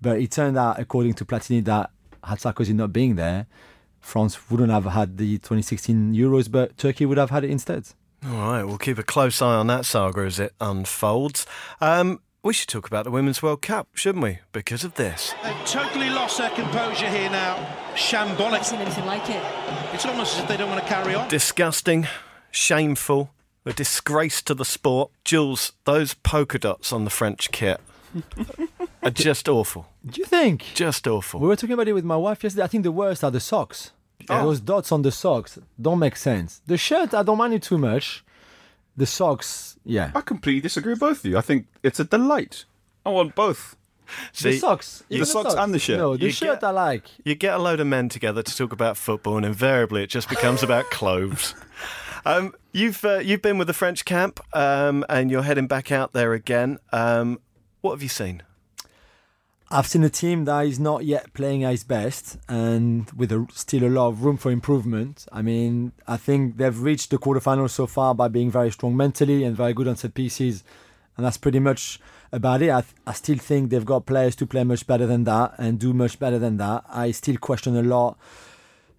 [0.01, 1.89] but it turned out, according to Platini, that
[2.23, 3.45] had Sarkozy not been there,
[3.99, 7.89] France wouldn't have had the 2016 Euros, but Turkey would have had it instead.
[8.25, 11.45] All right, we'll keep a close eye on that saga as it unfolds.
[11.82, 14.39] Um, we should talk about the Women's World Cup, shouldn't we?
[14.53, 15.34] Because of this.
[15.43, 17.58] They've totally lost their composure here now.
[17.95, 18.53] Shambolic.
[18.60, 19.43] I've seen anything like it.
[19.93, 21.27] It's almost as if they don't want to carry on.
[21.27, 22.08] Disgusting,
[22.49, 23.32] shameful,
[23.67, 25.12] a disgrace to the sport.
[25.25, 27.80] Jules, those polka dots on the French kit
[29.03, 29.88] are just awful.
[30.06, 30.65] Do you think?
[30.73, 31.39] Just awful.
[31.39, 32.63] We were talking about it with my wife yesterday.
[32.63, 33.91] I think the worst are the socks.
[34.30, 34.43] Oh.
[34.45, 36.62] Those dots on the socks don't make sense.
[36.65, 38.23] The shirt, I don't mind it too much.
[38.95, 40.12] The socks, yeah.
[40.15, 41.38] I completely disagree with both of you.
[41.38, 42.65] I think it's a delight.
[43.06, 43.75] I want both.
[44.41, 45.03] the socks.
[45.08, 45.99] the even socks and the shirt.
[45.99, 47.03] No, the You shirt get- I like.
[47.23, 50.30] You get a load of men together to talk about football, and invariably it just
[50.30, 51.53] becomes about clothes.
[52.25, 56.13] Um, you've uh, you've been with the French camp, um, and you're heading back out
[56.13, 56.80] there again.
[56.91, 57.39] Um,
[57.82, 58.43] what have you seen?
[59.69, 63.45] I've seen a team that is not yet playing at its best and with a,
[63.53, 65.25] still a lot of room for improvement.
[65.30, 69.43] I mean, I think they've reached the quarterfinals so far by being very strong mentally
[69.43, 70.63] and very good on set pieces.
[71.17, 71.99] And that's pretty much
[72.32, 72.69] about it.
[72.69, 75.91] I, I still think they've got players to play much better than that and do
[75.93, 76.86] much better than that.
[76.88, 78.17] I still question a lot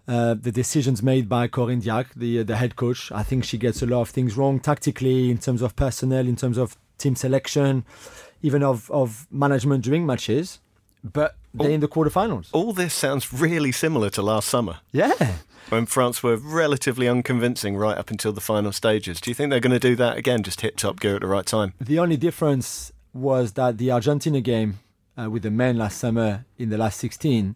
[0.09, 3.11] uh, the decisions made by Corinne Diacre, the, the head coach.
[3.11, 6.35] I think she gets a lot of things wrong tactically, in terms of personnel, in
[6.35, 7.85] terms of team selection,
[8.41, 10.59] even of, of management during matches.
[11.03, 12.49] But they're in the quarterfinals.
[12.51, 15.13] All this sounds really similar to last summer Yeah.
[15.69, 19.21] when France were relatively unconvincing right up until the final stages.
[19.21, 20.43] Do you think they're going to do that again?
[20.43, 21.73] Just hit top gear at the right time?
[21.79, 24.79] The only difference was that the Argentina game
[25.17, 27.55] uh, with the men last summer in the last 16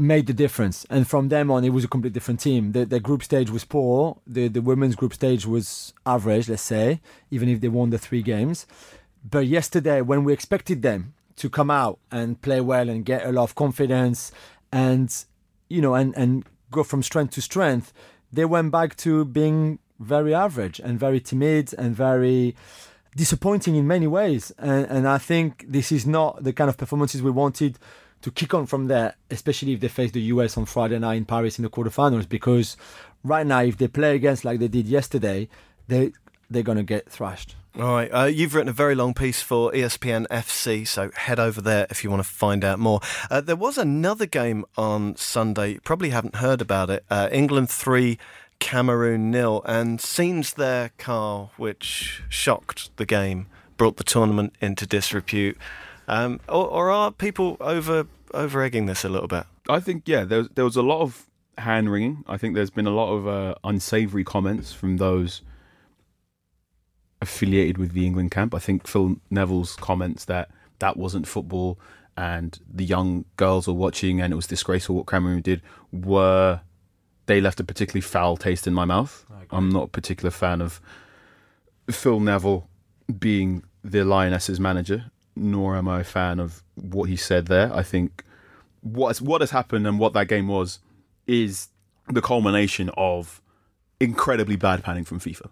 [0.00, 0.86] made the difference.
[0.90, 2.72] And from them on, it was a completely different team.
[2.72, 4.18] The, the group stage was poor.
[4.26, 8.22] The, the women's group stage was average, let's say, even if they won the three
[8.22, 8.66] games.
[9.28, 13.32] But yesterday, when we expected them to come out and play well and get a
[13.32, 14.32] lot of confidence
[14.72, 15.14] and,
[15.68, 17.92] you know, and, and go from strength to strength,
[18.32, 22.56] they went back to being very average and very timid and very
[23.16, 24.52] disappointing in many ways.
[24.58, 27.78] And, and I think this is not the kind of performances we wanted
[28.22, 31.24] to kick on from there, especially if they face the US on Friday night in
[31.24, 32.28] Paris in the quarterfinals.
[32.28, 32.76] Because
[33.24, 35.48] right now, if they play against like they did yesterday,
[35.88, 36.12] they
[36.50, 37.56] they're going to get thrashed.
[37.76, 41.60] All right, uh, you've written a very long piece for ESPN FC, so head over
[41.60, 42.98] there if you want to find out more.
[43.30, 47.04] Uh, there was another game on Sunday, you probably haven't heard about it.
[47.08, 48.18] Uh, England 3,
[48.58, 55.56] Cameroon nil, and scenes there, Carl, which shocked the game, brought the tournament into disrepute.
[56.10, 59.44] Um, or, or are people over over egging this a little bit?
[59.68, 62.24] I think yeah, there was, there was a lot of hand wringing.
[62.26, 65.42] I think there's been a lot of uh, unsavoury comments from those
[67.22, 68.54] affiliated with the England camp.
[68.54, 71.78] I think Phil Neville's comments that that wasn't football
[72.16, 76.60] and the young girls were watching and it was disgraceful what Cameroon did were
[77.26, 79.24] they left a particularly foul taste in my mouth.
[79.52, 80.80] I'm not a particular fan of
[81.88, 82.68] Phil Neville
[83.18, 87.72] being the Lionesses manager, nor am I a fan of what he said there.
[87.74, 88.24] I think
[88.82, 90.80] what what has happened and what that game was
[91.26, 91.68] is
[92.08, 93.40] the culmination of
[94.00, 95.50] incredibly bad planning from FIFA.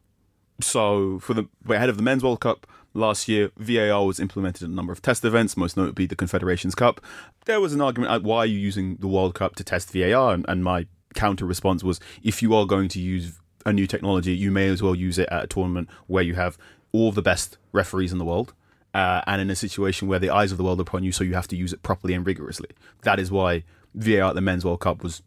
[0.60, 4.72] So for the ahead of the Men's World Cup last year, VAR was implemented in
[4.72, 7.00] a number of test events, most notably the Confederations Cup.
[7.44, 10.34] There was an argument like why are you using the World Cup to test VAR,
[10.34, 14.34] and, and my counter response was if you are going to use a new technology,
[14.34, 16.58] you may as well use it at a tournament where you have
[16.92, 18.54] all the best referees in the world.
[18.98, 21.22] Uh, and in a situation where the eyes of the world are upon you, so
[21.22, 22.68] you have to use it properly and rigorously.
[23.02, 23.62] That is why
[23.94, 25.22] VAR at the Men's World Cup was,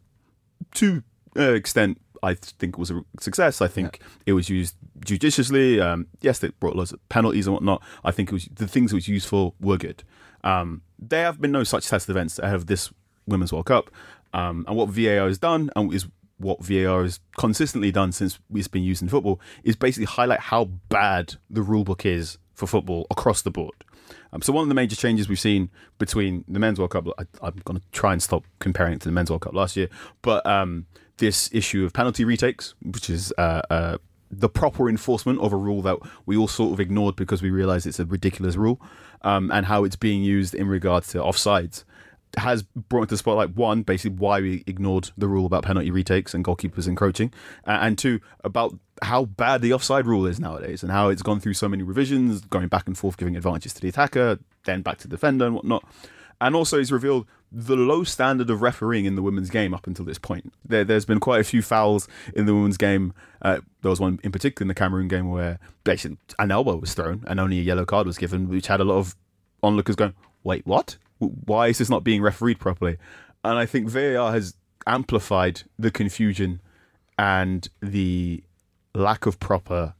[0.74, 1.02] to
[1.36, 3.62] an extent, I think it was a success.
[3.62, 5.80] I think it was used judiciously.
[5.80, 7.82] Um, yes, it brought lots of penalties and whatnot.
[8.04, 10.04] I think it was the things it was used for were good.
[10.44, 12.92] Um, there have been no such test events ahead of this
[13.26, 13.90] Women's World Cup.
[14.34, 16.06] Um, and what VAR has done, and is
[16.36, 20.66] what VAR has consistently done since it's been used in football, is basically highlight how
[20.90, 23.74] bad the rule book is for football across the board.
[24.32, 27.24] Um, so one of the major changes we've seen between the Men's World Cup, I,
[27.42, 29.88] I'm going to try and stop comparing it to the Men's World Cup last year,
[30.22, 33.98] but um, this issue of penalty retakes, which is uh, uh,
[34.30, 37.84] the proper enforcement of a rule that we all sort of ignored because we realised
[37.84, 38.80] it's a ridiculous rule,
[39.22, 41.82] um, and how it's being used in regards to offsides
[42.38, 46.32] has brought into the spotlight one, basically why we ignored the rule about penalty retakes
[46.32, 47.32] and goalkeepers encroaching,
[47.66, 51.40] uh, and two, about how bad the offside rule is nowadays and how it's gone
[51.40, 54.98] through so many revisions, going back and forth, giving advantages to the attacker, then back
[54.98, 55.84] to the defender and whatnot.
[56.40, 60.04] And also, it's revealed the low standard of refereeing in the women's game up until
[60.04, 60.52] this point.
[60.66, 63.12] There, there's been quite a few fouls in the women's game.
[63.42, 66.94] Uh, there was one in particular in the Cameroon game where basically an elbow was
[66.94, 69.14] thrown and only a yellow card was given, which had a lot of
[69.62, 70.96] onlookers going, wait, what?
[71.18, 72.96] Why is this not being refereed properly?
[73.44, 74.54] And I think VAR has
[74.86, 76.60] amplified the confusion
[77.18, 78.42] and the
[78.94, 79.94] lack of proper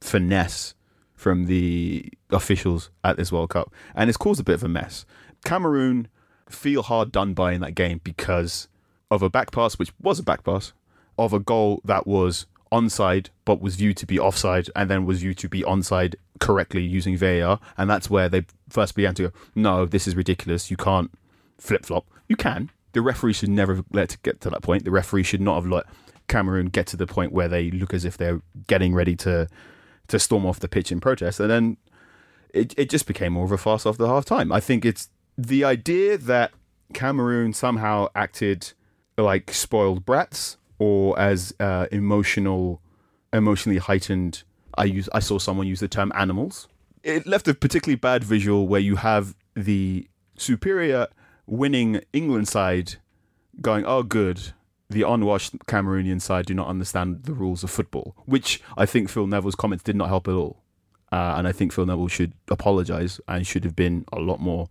[0.00, 0.74] finesse
[1.14, 3.72] from the officials at this World Cup.
[3.94, 5.04] And it's caused a bit of a mess.
[5.44, 6.08] Cameroon
[6.48, 8.68] feel hard done by in that game because
[9.10, 10.72] of a back pass, which was a back pass,
[11.18, 15.20] of a goal that was onside but was viewed to be offside and then was
[15.20, 17.58] viewed to be onside correctly using VAR.
[17.76, 20.70] And that's where they first began to go, no, this is ridiculous.
[20.70, 21.10] You can't
[21.58, 22.06] flip flop.
[22.28, 22.70] You can.
[22.92, 24.84] The referee should never have let it get to that point.
[24.84, 25.86] The referee should not have let
[26.28, 29.48] Cameroon get to the point where they look as if they're getting ready to
[30.08, 31.38] to storm off the pitch in protest.
[31.38, 31.76] And then
[32.54, 34.50] it, it just became more of a farce after half time.
[34.50, 36.52] I think it's the idea that
[36.94, 38.72] Cameroon somehow acted
[39.16, 42.80] like spoiled brats or as uh, emotional,
[43.32, 44.44] emotionally heightened.
[44.76, 46.68] I use I saw someone use the term animals.
[47.02, 51.08] It left a particularly bad visual where you have the superior
[51.46, 52.96] winning England side
[53.60, 54.52] going, "Oh, good."
[54.90, 59.26] The unwashed Cameroonian side do not understand the rules of football, which I think Phil
[59.26, 60.62] Neville's comments did not help at all.
[61.12, 64.68] Uh, and I think Phil Neville should apologise and should have been a lot more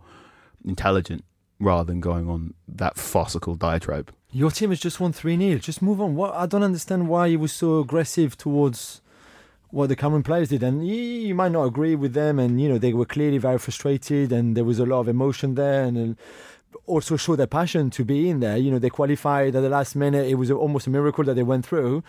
[0.65, 1.23] intelligent
[1.59, 4.13] rather than going on that farcical diatribe.
[4.31, 5.59] Your team has just won 3 0.
[5.59, 6.15] Just move on.
[6.15, 9.01] What I don't understand why he was so aggressive towards
[9.69, 10.63] what the Cameroon players did.
[10.63, 14.31] And you, might not agree with them, and you know, they were clearly very frustrated,
[14.31, 15.97] and there was a lot of emotion there, and.
[15.97, 16.17] and
[16.85, 18.57] also show their passion to be in there.
[18.57, 20.27] You know, they qualified at the last minute.
[20.27, 22.03] It was almost a miracle that they went through.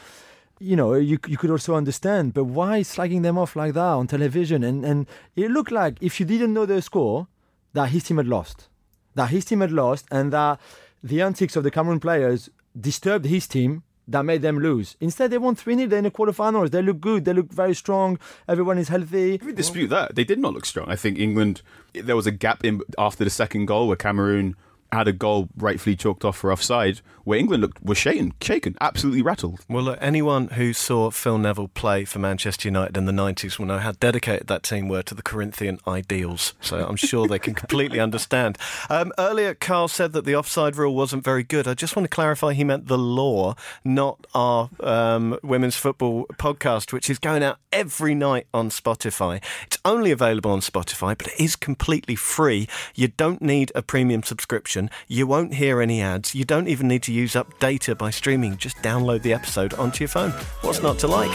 [0.60, 4.06] You know, you you could also understand, but why slagging them off like that on
[4.08, 4.64] television?
[4.64, 7.28] And and it looked like if you didn't know the score,
[7.74, 8.68] that his team had lost,
[9.14, 10.60] that his team had lost, and that
[11.02, 13.82] the antics of the Cameroon players disturbed his team.
[14.08, 14.96] That made them lose.
[15.00, 15.86] Instead, they won 3 0.
[15.86, 16.70] They're in the quarterfinals.
[16.70, 17.26] They look good.
[17.26, 18.18] They look very strong.
[18.48, 19.38] Everyone is healthy.
[19.44, 20.14] We dispute that.
[20.14, 20.90] They did not look strong.
[20.90, 21.60] I think England,
[21.92, 24.56] there was a gap in after the second goal where Cameroon
[24.92, 29.22] had a goal rightfully chalked off for offside, where England looked was shaken, shaken, absolutely
[29.22, 29.60] rattled.
[29.68, 33.66] Well, look, anyone who saw Phil Neville play for Manchester United in the 90s will
[33.66, 36.54] know how dedicated that team were to the Corinthian ideals.
[36.60, 38.56] So I'm sure they can completely understand.
[38.88, 41.68] Um, earlier, Carl said that the offside rule wasn't very good.
[41.68, 46.92] I just want to clarify he meant the law, not our um, women's football podcast,
[46.92, 49.42] which is going out every night on Spotify.
[49.66, 52.68] It's only available on Spotify, but it is completely free.
[52.94, 54.77] You don't need a premium subscription.
[55.08, 56.34] You won't hear any ads.
[56.34, 58.56] You don't even need to use up data by streaming.
[58.56, 60.30] Just download the episode onto your phone.
[60.60, 61.30] What's not to like?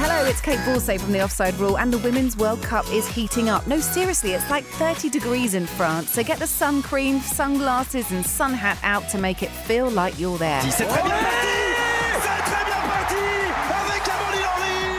[0.00, 3.48] Hello, it's Kait Borsay from the Offside Rule, and the Women's World Cup is heating
[3.48, 3.66] up.
[3.66, 8.24] No, seriously, it's like 30 degrees in France, so get the sun cream, sunglasses, and
[8.24, 10.62] sun hat out to make it feel like you're there.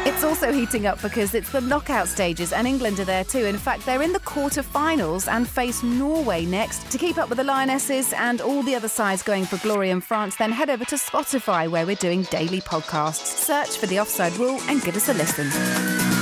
[0.10, 3.46] It's also heating up because it's the knockout stages and England are there too.
[3.46, 6.90] In fact, they're in the quarter-finals and face Norway next.
[6.90, 10.02] To keep up with the Lionesses and all the other sides going for glory in
[10.02, 13.28] France, then head over to Spotify where we're doing daily podcasts.
[13.28, 16.19] Search for the Offside Rule and give us a listen.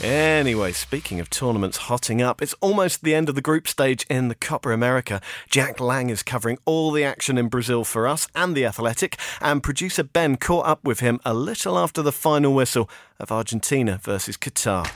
[0.00, 4.28] Anyway, speaking of tournaments hotting up, it's almost the end of the group stage in
[4.28, 5.20] the Copa America.
[5.50, 9.60] Jack Lang is covering all the action in Brazil for us and the Athletic, and
[9.60, 14.36] producer Ben caught up with him a little after the final whistle of Argentina versus
[14.36, 14.88] Qatar.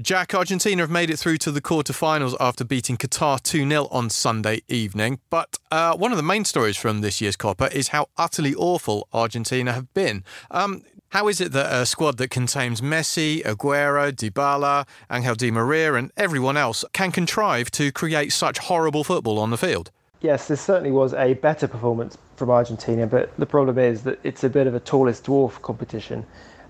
[0.00, 4.08] Jack, Argentina have made it through to the quarterfinals after beating Qatar 2 0 on
[4.08, 5.20] Sunday evening.
[5.28, 9.08] But uh, one of the main stories from this year's Copa is how utterly awful
[9.12, 10.24] Argentina have been.
[10.50, 15.94] Um, how is it that a squad that contains Messi, Aguero, Dybala, Angel Di Maria,
[15.94, 19.90] and everyone else can contrive to create such horrible football on the field?
[20.20, 24.44] Yes, this certainly was a better performance from Argentina, but the problem is that it's
[24.44, 26.24] a bit of a tallest dwarf competition.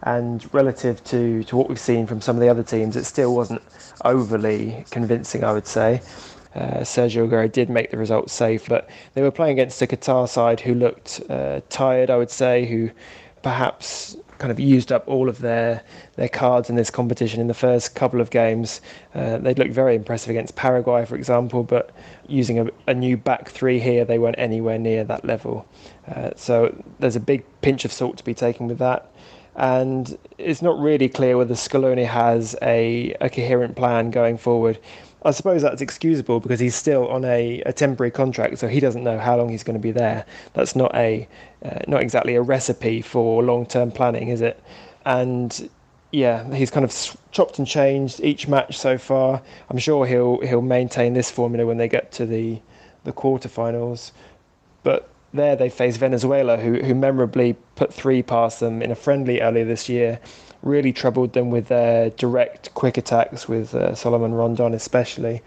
[0.05, 3.35] And relative to, to what we've seen from some of the other teams, it still
[3.35, 3.61] wasn't
[4.07, 6.01] overly convincing, I would say.
[6.55, 10.27] Uh, Sergio Aguero did make the result safe, but they were playing against a Qatar
[10.27, 12.91] side who looked uh, tired, I would say, who
[13.43, 15.83] perhaps kind of used up all of their
[16.17, 18.81] their cards in this competition in the first couple of games.
[19.15, 21.93] Uh, they looked very impressive against Paraguay, for example, but
[22.27, 25.67] using a, a, new back three here, they weren't anywhere near that level.
[26.09, 29.13] Uh, so there's a big pinch of salt to be taken with that.
[29.57, 34.79] And it's not really clear whether Scaloni has a, a coherent plan going forward.
[35.23, 39.05] I suppose that's excusable because he's still on a, a temporary contract, so he doesn't
[39.05, 40.25] know how long he's going to be there.
[40.55, 41.29] That's not a
[41.63, 44.63] uh, not exactly a recipe for long term planning, is it?
[45.05, 45.69] And
[46.11, 49.43] yeah, he's kind of chopped and changed each match so far.
[49.69, 52.59] I'm sure he'll he'll maintain this formula when they get to the
[53.05, 54.13] the quarterfinals.
[54.83, 59.43] But there they face Venezuela, who who memorably put three past them in a friendly
[59.43, 60.19] earlier this year
[60.63, 65.43] really troubled them with their direct, quick attacks with uh, Salomon Rondon especially,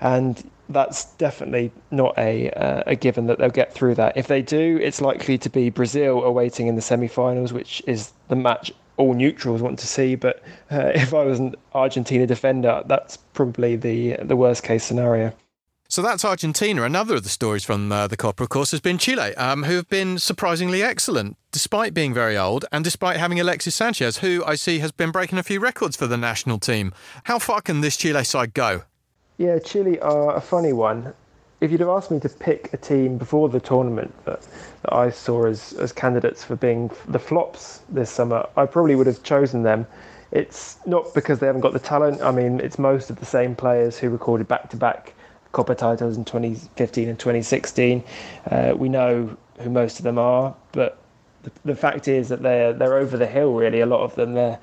[0.00, 4.16] and that's definitely not a uh, a given that they'll get through that.
[4.16, 8.36] If they do, it's likely to be Brazil awaiting in the semi-finals, which is the
[8.36, 10.14] match all neutrals want to see.
[10.14, 15.32] But uh, if I was an Argentina defender, that's probably the the worst case scenario.
[15.90, 16.84] So that's Argentina.
[16.84, 19.74] Another of the stories from uh, the Copa, of course, has been Chile, um, who
[19.74, 24.54] have been surprisingly excellent, despite being very old and despite having Alexis Sanchez, who I
[24.54, 26.94] see has been breaking a few records for the national team.
[27.24, 28.84] How far can this Chile side go?
[29.36, 31.12] Yeah, Chile are a funny one.
[31.60, 34.46] If you'd have asked me to pick a team before the tournament that,
[34.82, 39.08] that I saw as, as candidates for being the flops this summer, I probably would
[39.08, 39.88] have chosen them.
[40.30, 42.22] It's not because they haven't got the talent.
[42.22, 45.14] I mean, it's most of the same players who recorded back to back
[45.52, 48.04] Copa titles in 2015 and 2016.
[48.50, 50.98] Uh, we know who most of them are, but
[51.42, 53.54] the, the, fact is that they're they're over the hill.
[53.54, 54.58] Really, a lot of them they're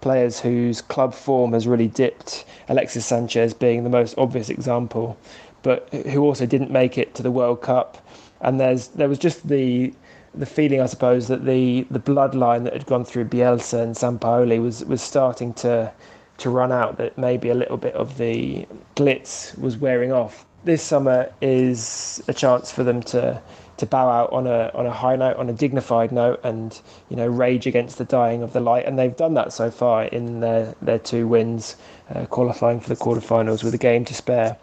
[0.00, 2.44] players whose club form has really dipped.
[2.68, 5.16] Alexis Sanchez being the most obvious example,
[5.62, 8.04] but who also didn't make it to the World Cup.
[8.40, 9.94] And there's there was just the
[10.34, 14.60] the feeling, I suppose, that the the bloodline that had gone through Bielsa and Sampaoli
[14.60, 15.92] was was starting to
[16.38, 18.66] to run out that maybe a little bit of the
[18.96, 20.44] glitz was wearing off.
[20.64, 23.40] This summer is a chance for them to
[23.78, 27.16] to bow out on a on a high note, on a dignified note, and you
[27.16, 28.86] know rage against the dying of the light.
[28.86, 31.76] And they've done that so far in their their two wins,
[32.14, 34.56] uh, qualifying for the quarterfinals with a game to spare.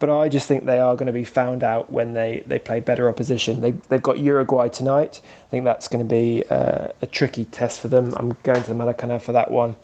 [0.00, 2.80] But I just think they are going to be found out when they, they play
[2.80, 3.60] better opposition.
[3.60, 5.20] They, they've got Uruguay tonight.
[5.24, 8.12] I think that's going to be uh, a tricky test for them.
[8.16, 9.76] I'm going to the Maracanã for that one.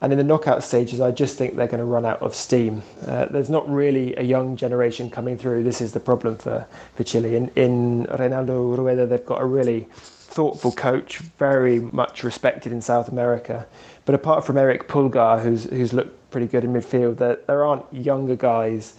[0.00, 2.82] And in the knockout stages, I just think they're going to run out of steam.
[3.06, 5.64] Uh, there's not really a young generation coming through.
[5.64, 7.36] This is the problem for, for Chile.
[7.36, 13.08] In, in Reinaldo Rueda, they've got a really thoughtful coach, very much respected in South
[13.08, 13.66] America.
[14.04, 17.90] But apart from Erick Pulgar, who's, who's looked pretty good in midfield, there, there aren't
[17.92, 18.94] younger guys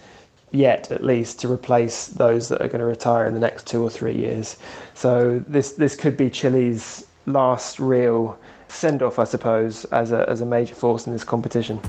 [0.50, 3.82] yet, at least, to replace those that are going to retire in the next two
[3.82, 4.56] or three years.
[4.94, 8.38] So this this could be Chile's last real
[8.68, 11.80] send off, I suppose, as a as a major force in this competition.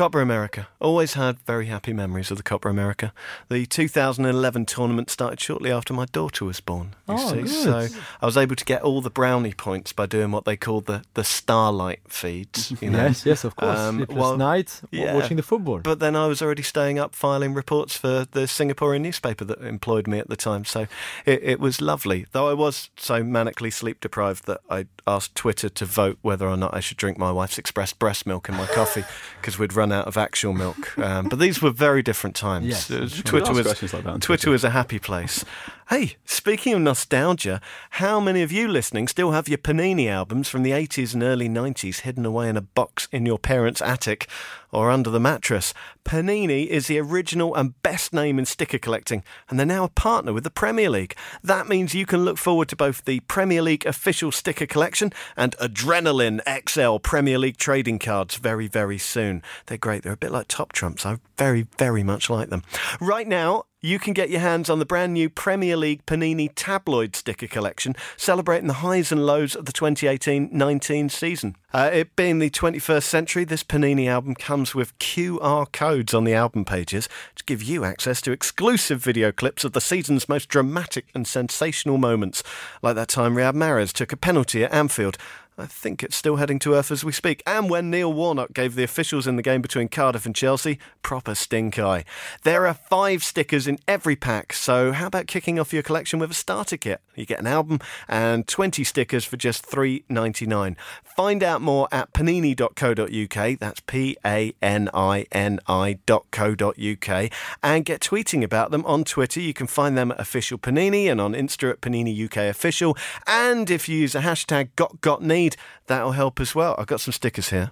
[0.00, 0.66] Copa America.
[0.80, 3.12] Always had very happy memories of the Copa America.
[3.50, 6.94] The 2011 tournament started shortly after my daughter was born.
[7.06, 7.48] Oh, see, good.
[7.50, 7.88] so
[8.22, 11.02] I was able to get all the brownie points by doing what they call the
[11.12, 12.72] the starlight feeds.
[12.80, 13.08] You know?
[13.08, 13.78] Yes, yes, of course.
[13.78, 15.14] Um, well, night, yeah.
[15.14, 15.80] watching the football.
[15.80, 20.06] But then I was already staying up filing reports for the Singaporean newspaper that employed
[20.06, 20.64] me at the time.
[20.64, 20.86] So
[21.26, 22.24] it, it was lovely.
[22.32, 26.56] Though I was so manically sleep deprived that I asked Twitter to vote whether or
[26.56, 29.04] not I should drink my wife's express breast milk in my coffee
[29.42, 30.96] because we'd run out of actual milk.
[30.98, 32.66] Um, but these were very different times.
[32.66, 33.22] Yes, It was- sure.
[33.24, 34.50] Twitter was like that Twitter Twitter.
[34.50, 35.44] was a happy place.
[35.90, 37.60] Hey, speaking of nostalgia,
[37.90, 41.48] how many of you listening still have your Panini albums from the 80s and early
[41.48, 44.28] 90s hidden away in a box in your parents' attic
[44.70, 45.74] or under the mattress?
[46.04, 50.32] Panini is the original and best name in sticker collecting, and they're now a partner
[50.32, 51.16] with the Premier League.
[51.42, 55.56] That means you can look forward to both the Premier League official sticker collection and
[55.56, 59.42] Adrenaline XL Premier League trading cards very, very soon.
[59.66, 60.04] They're great.
[60.04, 61.04] They're a bit like Top Trumps.
[61.04, 62.62] I very, very much like them.
[63.00, 67.16] Right now, you can get your hands on the brand new Premier League Panini tabloid
[67.16, 71.56] sticker collection, celebrating the highs and lows of the 2018 19 season.
[71.72, 76.34] Uh, it being the 21st century, this Panini album comes with QR codes on the
[76.34, 81.06] album pages to give you access to exclusive video clips of the season's most dramatic
[81.14, 82.42] and sensational moments,
[82.82, 85.16] like that time Riyad Mahrez took a penalty at Anfield.
[85.60, 87.42] I think it's still heading to earth as we speak.
[87.46, 91.34] And when Neil Warnock gave the officials in the game between Cardiff and Chelsea proper
[91.34, 92.04] stink eye.
[92.42, 96.30] There are five stickers in every pack, so how about kicking off your collection with
[96.30, 97.00] a starter kit?
[97.14, 100.76] You get an album and 20 stickers for just $3.99.
[101.04, 107.30] Find out more at panini.co.uk, that's P A N I N I.co.uk,
[107.62, 109.40] and get tweeting about them on Twitter.
[109.40, 112.96] You can find them at Official Panini and on Insta at Panini UK Official.
[113.26, 115.49] And if you use the hashtag GotGotNeed,
[115.86, 116.74] that'll help as well.
[116.78, 117.70] I've got some stickers here.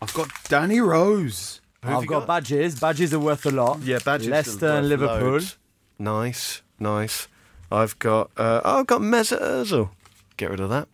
[0.00, 1.60] I've got Danny Rose.
[1.82, 2.78] I've got, badges.
[2.80, 3.80] Badges are worth a lot.
[3.82, 4.28] Yeah, badges.
[4.28, 5.30] Leicester are and Liverpool.
[5.32, 5.56] loads.
[5.98, 7.28] Nice, nice.
[7.70, 8.30] I've got.
[8.36, 9.90] Uh, oh, I've got Mesut Ozil.
[10.36, 10.88] Get rid of that.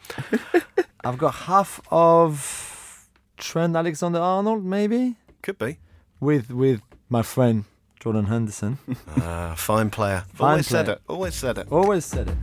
[1.05, 3.07] I've got half of
[3.37, 5.79] Trent Alexander-Arnold, maybe, Could be.
[6.21, 6.81] with with
[7.11, 7.65] my friend
[8.01, 8.79] Jordan Henderson.
[9.17, 10.25] Uh, fine player.
[10.35, 11.01] Fine Always said it.
[11.09, 11.67] Always said it.
[11.71, 12.37] Always said it.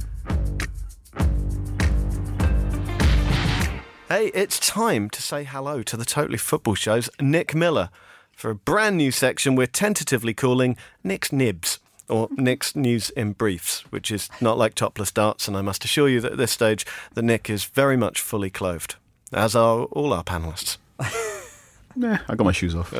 [4.12, 7.90] Hey, it's time to say hello to the Totally Football Show's Nick Miller
[8.34, 11.80] for a brand new section we're tentatively calling Nick's Nibs.
[12.10, 16.10] Or Nick's News in Briefs, which is not like topless darts, and I must assure
[16.10, 18.96] you that at this stage, the Nick is very much fully clothed,
[19.32, 20.76] as are all our panellists.
[21.96, 22.94] Nah, I got my shoes off.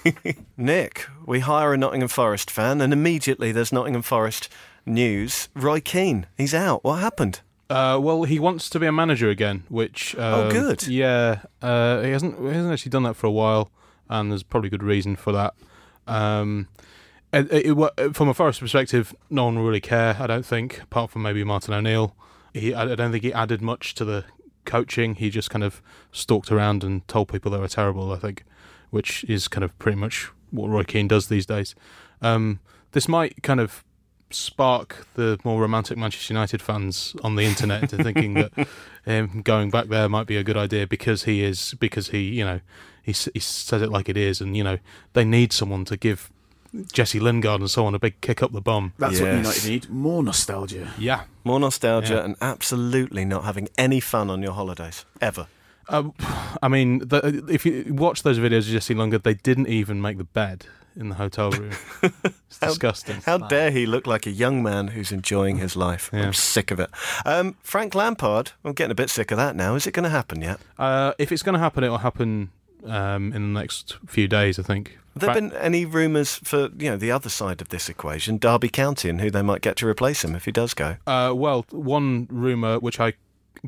[0.56, 4.48] Nick, we hire a Nottingham Forest fan, and immediately there's Nottingham Forest
[4.84, 5.48] news.
[5.54, 6.82] Roy Keane, he's out.
[6.82, 7.42] What happened?
[7.70, 10.86] Uh, well, he wants to be a manager again, which Oh, um, good.
[10.86, 13.70] Yeah, uh, he hasn't he hasn't actually done that for a while,
[14.08, 15.54] and there's probably good reason for that.
[16.06, 16.68] Um,
[17.32, 20.16] it, it, from a Forest perspective, no one will really care.
[20.18, 22.16] I don't think, apart from maybe Martin O'Neill.
[22.54, 24.24] He, I I don't think he added much to the
[24.64, 25.16] coaching.
[25.16, 28.12] He just kind of stalked around and told people they were terrible.
[28.12, 28.44] I think,
[28.88, 31.74] which is kind of pretty much what Roy Keane does these days.
[32.22, 32.60] Um,
[32.92, 33.84] this might kind of
[34.30, 38.52] spark the more romantic Manchester United fans on the internet into thinking that
[39.04, 42.44] him going back there might be a good idea because he is because he you
[42.44, 42.60] know
[43.02, 44.78] he he says it like it is and you know
[45.14, 46.30] they need someone to give
[46.92, 48.92] Jesse Lingard and so on a big kick up the bum.
[48.98, 49.64] That's what Yes.
[49.64, 49.88] United need.
[49.90, 50.92] More nostalgia.
[50.98, 51.22] Yeah.
[51.42, 52.24] More nostalgia Yeah.
[52.26, 55.46] and absolutely not having any fun on your holidays, ever.
[55.88, 56.12] Um,
[56.62, 60.18] I mean, the, if you watch those videos of Jesse Lingard, they didn't even make
[60.18, 60.66] the bed
[60.98, 61.72] in the hotel room.
[62.50, 63.20] It's How- disgusting.
[63.26, 66.08] How dare he look like a young man who's enjoying his life?
[66.12, 66.22] Yeah.
[66.26, 66.88] I'm sick of it.
[67.26, 69.74] Um, Frank Lampard, I'm getting a bit sick of that now.
[69.74, 70.58] Is it going to happen yet?
[70.78, 72.50] Uh, if it's going to happen, it will happen
[72.84, 74.98] um, in the next few days, I think.
[75.14, 78.38] Have there Fra- been any rumours for you know the other side of this equation,
[78.38, 80.96] Derby County, and who they might get to replace him if he does go?
[81.06, 83.12] Uh, well, one rumor which I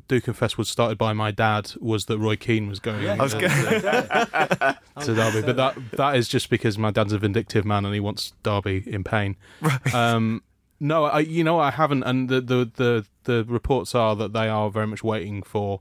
[0.08, 3.34] do confess was started by my dad was that Roy Keane was going I was
[3.34, 3.44] uh, go-
[5.04, 8.00] to Derby, but that that is just because my dad's a vindictive man and he
[8.00, 9.36] wants Derby in pain.
[9.60, 9.94] Right.
[9.94, 10.42] Um,
[10.80, 14.48] no, I you know I haven't, and the, the the the reports are that they
[14.48, 15.80] are very much waiting for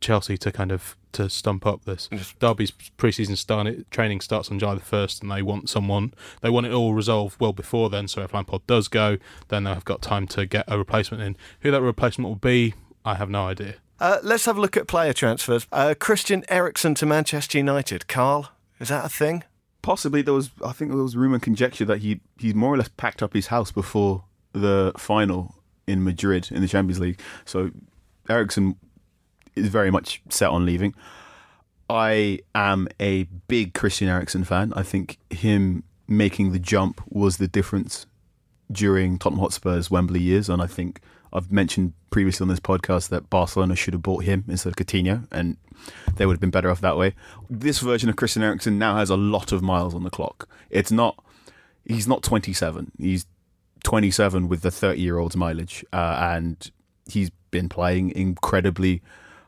[0.00, 2.08] Chelsea to kind of to stump up this.
[2.38, 6.14] Derby's preseason start training starts on July the first, and they want someone.
[6.40, 8.08] They want it all resolved well before then.
[8.08, 11.36] So if Lampard does go, then they've got time to get a replacement in.
[11.60, 13.74] Who that replacement will be, I have no idea.
[14.00, 15.66] Uh, let's have a look at player transfers.
[15.72, 18.06] Uh, Christian Eriksen to Manchester United.
[18.06, 19.44] Carl, is that a thing?
[19.88, 20.50] possibly there was.
[20.62, 23.32] I think there was rumor and conjecture that he he more or less packed up
[23.32, 25.54] his house before the final
[25.86, 27.20] in Madrid in the Champions League.
[27.46, 27.70] So
[28.28, 28.76] Eriksen
[29.56, 30.94] is very much set on leaving.
[31.88, 34.74] I am a big Christian Eriksen fan.
[34.76, 38.06] I think him making the jump was the difference
[38.70, 41.00] during Tottenham Hotspur's Wembley years, and I think
[41.32, 45.26] I've mentioned previously on this podcast that Barcelona should have bought him instead of Coutinho,
[45.30, 45.56] and
[46.16, 47.14] they would have been better off that way.
[47.48, 50.48] This version of Christian Eriksen now has a lot of miles on the clock.
[50.70, 51.22] It's not.
[51.84, 52.92] He's not 27.
[52.98, 53.26] He's
[53.84, 56.70] 27 with the 30 year old's mileage, uh, and
[57.06, 59.02] he's been playing incredibly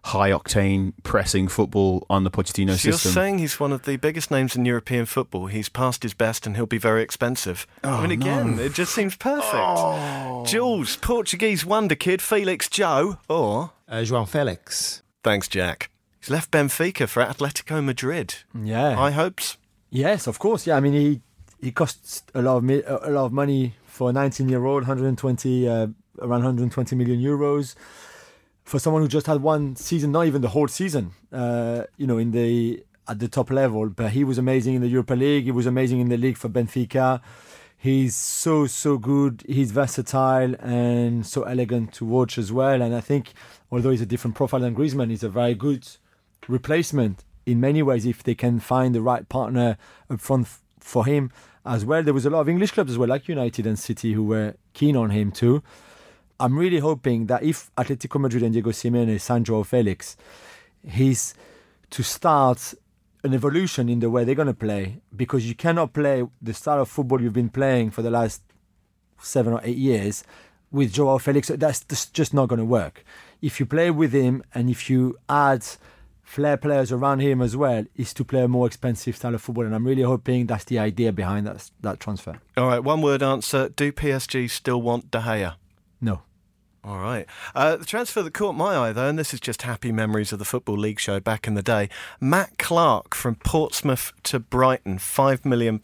[0.04, 3.12] high octane pressing football on the Pochettino So you're system.
[3.12, 5.46] saying he's one of the biggest names in European football.
[5.46, 7.66] He's past his best and he'll be very expensive.
[7.84, 10.48] I mean, again, it just seems perfect.
[10.48, 15.02] Jules, Portuguese wonder kid Felix Joe, or Uh, João Felix.
[15.22, 15.90] thanks, Jack.
[16.20, 18.34] He's left Benfica for Atletico Madrid.
[18.54, 18.94] Yeah.
[18.94, 19.56] High hopes.
[19.90, 20.66] Yes, of course.
[20.66, 21.20] Yeah, I mean he
[21.60, 24.82] he costs a lot of mi- a lot of money for a 19 year old,
[24.86, 25.86] 120 uh,
[26.20, 27.74] around 120 million euros
[28.64, 31.12] for someone who just had one season, not even the whole season.
[31.32, 34.88] Uh, you know, in the at the top level, but he was amazing in the
[34.88, 35.44] Europa League.
[35.44, 37.20] He was amazing in the league for Benfica.
[37.76, 39.42] He's so so good.
[39.48, 42.82] He's versatile and so elegant to watch as well.
[42.82, 43.32] And I think,
[43.72, 45.88] although he's a different profile than Griezmann, he's a very good
[46.46, 49.78] replacement in many ways if they can find the right partner
[50.10, 51.32] up front f- for him
[51.64, 52.02] as well.
[52.02, 54.54] There was a lot of English clubs as well, like United and City, who were
[54.74, 55.62] keen on him too.
[56.40, 60.16] I'm really hoping that if Atletico Madrid and Diego Simeone sign Joao Felix,
[60.86, 61.34] he's
[61.90, 62.74] to start
[63.22, 66.80] an evolution in the way they're going to play because you cannot play the style
[66.80, 68.42] of football you've been playing for the last
[69.20, 70.24] seven or eight years
[70.70, 71.48] with Joao Felix.
[71.48, 73.04] That's just- not going to work.
[73.42, 75.66] If you play with him and if you add
[76.22, 79.66] flair players around him as well, is to play a more expensive style of football.
[79.66, 82.40] And I'm really hoping that's the idea behind that, that transfer.
[82.56, 83.68] All right, one word answer.
[83.68, 85.54] Do PSG still want De Gea?
[86.00, 86.22] No.
[86.82, 87.26] All right.
[87.54, 90.38] Uh, the transfer that caught my eye, though, and this is just happy memories of
[90.38, 95.44] the Football League show back in the day Matt Clark from Portsmouth to Brighton, £5
[95.44, 95.78] million.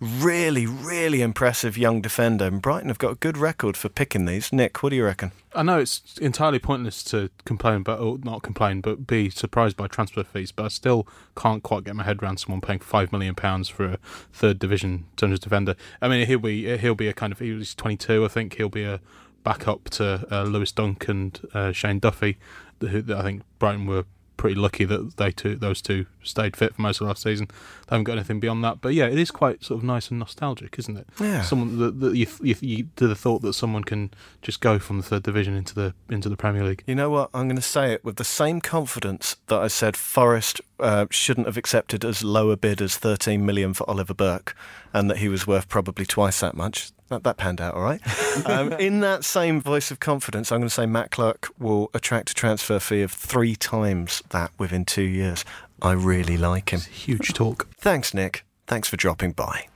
[0.00, 2.46] Really, really impressive young defender.
[2.46, 4.54] And Brighton have got a good record for picking these.
[4.54, 5.32] Nick, what do you reckon?
[5.54, 9.86] I know it's entirely pointless to complain, but or not complain, but be surprised by
[9.86, 10.50] transfer fees.
[10.50, 11.06] But I still
[11.36, 13.98] can't quite get my head around someone paying five million pounds for a
[14.32, 15.74] third division Dungeons defender.
[16.00, 18.56] I mean, he'll be he'll be a kind of he's 22, I think.
[18.56, 19.00] He'll be a
[19.46, 22.36] backup to uh, Lewis Dunk and uh, Shane Duffy.
[22.80, 24.04] Who I think Brighton were
[24.36, 27.46] pretty lucky that they two those two stayed fit for most of the last season.
[27.46, 28.80] They haven't got anything beyond that.
[28.80, 31.06] But yeah, it is quite sort of nice and nostalgic, isn't it?
[31.20, 31.42] Yeah.
[31.42, 34.10] Someone that, that you, you, you to the thought that someone can
[34.42, 36.82] just go from the third division into the into the Premier League.
[36.86, 37.30] You know what?
[37.32, 41.46] I'm going to say it with the same confidence that I said Forest uh, shouldn't
[41.46, 44.56] have accepted as low a bid as 13 million for Oliver Burke,
[44.92, 46.90] and that he was worth probably twice that much.
[47.08, 48.00] That, that panned out all right.
[48.48, 52.30] um, in that same voice of confidence, I'm going to say Matt Clark will attract
[52.30, 55.44] a transfer fee of three times that within two years.
[55.80, 56.80] I really like him.
[56.80, 57.68] Huge talk.
[57.78, 58.44] Thanks, Nick.
[58.66, 59.68] Thanks for dropping by.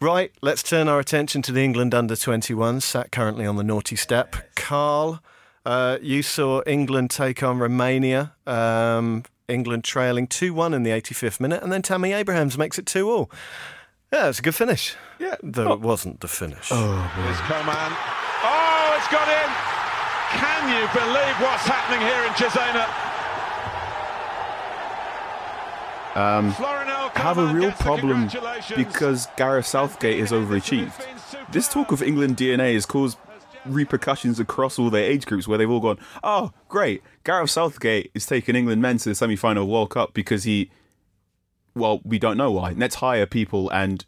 [0.00, 3.94] Right, let's turn our attention to the England under 21s, sat currently on the naughty
[3.94, 4.34] step.
[4.56, 5.22] Carl,
[5.64, 11.38] uh, you saw England take on Romania, um, England trailing 2 1 in the 85th
[11.38, 13.30] minute, and then Tammy Abrahams makes it 2 all.
[14.12, 14.94] Yeah, it's a good finish.
[15.18, 15.36] Yeah.
[15.42, 16.68] Though it wasn't the finish.
[16.68, 17.92] Here's Coman.
[18.44, 19.50] Oh, it's got in!
[20.38, 22.86] Can you believe what's happening here in Cesena?
[26.14, 26.50] Um,
[27.14, 28.28] have a real problem
[28.76, 31.06] because Gareth Southgate is overachieved.
[31.50, 33.16] This talk of England DNA has caused
[33.64, 38.26] repercussions across all their age groups where they've all gone, oh, great, Gareth Southgate is
[38.26, 40.70] taking England men to the semi final World Cup because he,
[41.74, 42.70] well, we don't know why.
[42.70, 44.04] Let's hire people and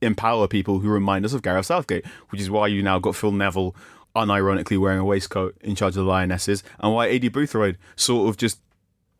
[0.00, 3.32] empower people who remind us of Gareth Southgate, which is why you now got Phil
[3.32, 3.74] Neville
[4.16, 8.36] unironically wearing a waistcoat in charge of the Lionesses, and why Aidy Boothroyd sort of
[8.36, 8.60] just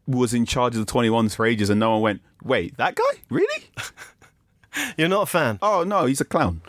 [0.06, 3.20] was in charge of the 21s for ages and no one went, wait, that guy?
[3.28, 3.64] Really?
[4.96, 5.58] You're not a fan?
[5.60, 6.62] Oh, no, he's a clown.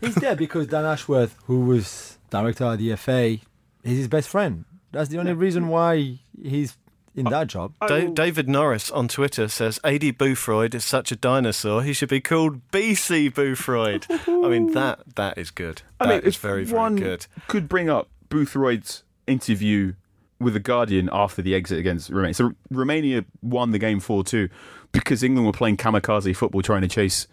[0.00, 3.38] He's there because Dan Ashworth, who was director of the FA,
[3.84, 4.64] is his best friend.
[4.90, 6.76] That's the only reason why he's
[7.20, 7.72] in that job.
[7.86, 12.20] Da- David Norris on Twitter says AD Boothroyd is such a dinosaur, he should be
[12.20, 14.06] called BC Boothroyd.
[14.44, 15.82] I mean, that that is good.
[16.00, 17.26] I That mean, is very, very one good.
[17.48, 19.94] Could bring up Boothroyd's interview
[20.38, 22.34] with the Guardian after the exit against Romania.
[22.34, 24.48] So Romania won the game four two
[24.92, 27.26] because England were playing kamikaze football, trying to chase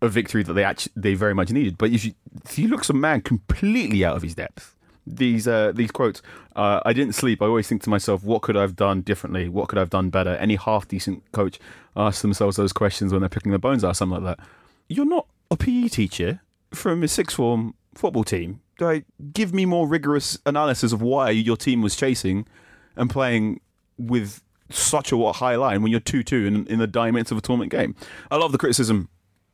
[0.00, 1.76] a victory that they actually they very much needed.
[1.78, 2.12] But if you
[2.44, 4.76] if you look some man completely out of his depth,
[5.16, 6.22] these uh, these quotes.
[6.56, 7.40] Uh, I didn't sleep.
[7.42, 9.48] I always think to myself, what could I have done differently?
[9.48, 10.34] What could I have done better?
[10.36, 11.58] Any half decent coach
[11.96, 14.46] asks themselves those questions when they're picking their bones out, something like that.
[14.88, 16.40] You're not a PE teacher
[16.72, 18.60] from a sixth form football team.
[18.80, 22.46] Like, give me more rigorous analysis of why your team was chasing
[22.96, 23.60] and playing
[23.96, 24.40] with
[24.70, 27.72] such a high line when you're 2 2 in, in the dying of a tournament
[27.72, 27.94] game.
[28.30, 29.08] A lot of the criticism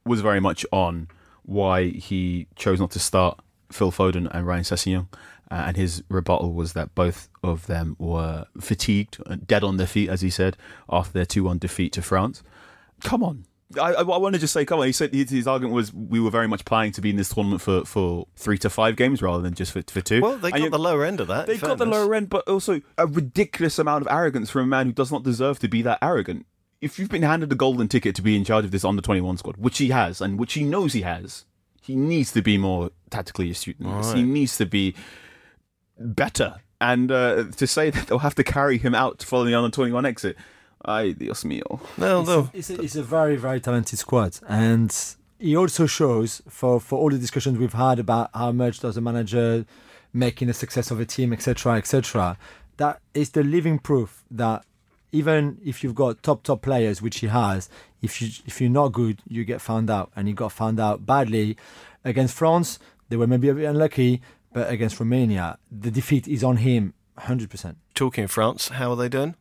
[0.04, 1.08] was very much on
[1.44, 3.38] why he chose not to start
[3.70, 5.06] Phil Foden and Ryan Sessegnon.
[5.54, 9.86] Uh, and his rebuttal was that both of them were fatigued, uh, dead on their
[9.86, 10.56] feet, as he said,
[10.90, 12.42] after their 2 1 defeat to France.
[13.04, 13.44] Come on.
[13.80, 14.86] I, I, I want to just say, come on.
[14.86, 17.28] He said his, his, argument was we were very much planning to be in this
[17.28, 20.22] tournament for, for three to five games rather than just for, for two.
[20.22, 21.46] Well, they got you, the lower end of that.
[21.46, 24.86] They got the lower end, but also a ridiculous amount of arrogance from a man
[24.86, 26.46] who does not deserve to be that arrogant.
[26.80, 29.36] If you've been handed a golden ticket to be in charge of this under 21
[29.36, 31.44] squad, which he has, and which he knows he has,
[31.80, 34.08] he needs to be more tactically astute than this.
[34.08, 34.16] Right.
[34.16, 34.96] He needs to be
[35.98, 36.56] better.
[36.80, 40.04] And uh, to say that they'll have to carry him out following the under 21
[40.04, 40.36] exit,
[40.84, 41.80] ay, Dios mío.
[41.96, 42.50] No, no.
[42.52, 44.38] It's, a, it's a very, very talented squad.
[44.48, 44.94] And
[45.38, 49.00] he also shows, for, for all the discussions we've had about how much does a
[49.00, 49.64] manager
[50.12, 52.36] making a success of a team, etc., etc.,
[52.76, 54.64] that is the living proof that
[55.12, 57.68] even if you've got top top players, which he has,
[58.02, 61.06] if you if you're not good, you get found out, and he got found out
[61.06, 61.56] badly
[62.04, 62.80] against France.
[63.08, 64.20] They were maybe a bit unlucky,
[64.54, 67.74] but against Romania, the defeat is on him 100%.
[67.94, 69.34] Talking of France, how are they doing?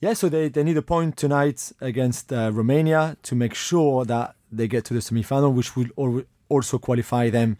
[0.00, 4.36] Yeah, so they, they need a point tonight against uh, Romania to make sure that
[4.50, 7.56] they get to the semi final, which will also qualify them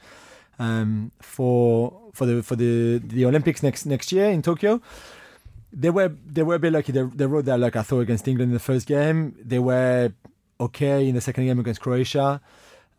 [0.59, 4.81] um, for for the for the, the Olympics next next year in Tokyo.
[5.73, 6.93] They were they were a bit lucky.
[6.93, 9.37] They, they rode their luck, I thought, against England in the first game.
[9.41, 10.13] They were
[10.61, 12.41] okay in the second game against Croatia.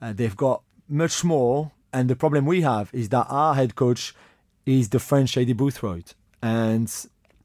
[0.01, 4.13] Uh, they've got much more and the problem we have is that our head coach
[4.65, 6.13] is the French Eddie Boothroyd.
[6.41, 6.91] And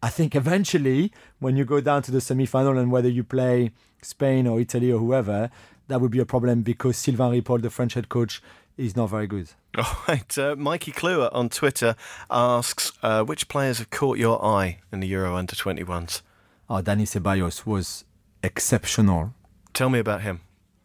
[0.02, 3.72] I think eventually, when you go down to the semi final and whether you play
[4.02, 5.50] Spain or Italy or whoever,
[5.88, 8.42] that would be a problem because Sylvain Ripoll, the French head coach,
[8.76, 9.50] is not very good.
[9.78, 10.38] All right.
[10.38, 11.96] Uh, Mikey Kluwer on Twitter
[12.30, 16.22] asks uh, which players have caught your eye in the Euro under 21s?
[16.70, 18.04] Oh, Dani Ceballos was
[18.42, 19.34] exceptional.
[19.72, 20.40] Tell me about him.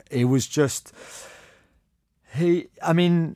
[0.09, 0.93] It was just.
[2.35, 3.35] He, I mean,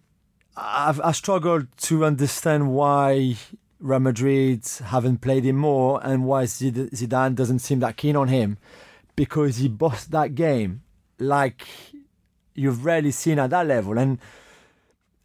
[0.57, 3.35] I've, I struggled to understand why
[3.79, 8.57] Real Madrid haven't played him more and why Zidane doesn't seem that keen on him
[9.15, 10.81] because he bossed that game
[11.19, 11.67] like
[12.55, 13.99] you've rarely seen at that level.
[13.99, 14.17] And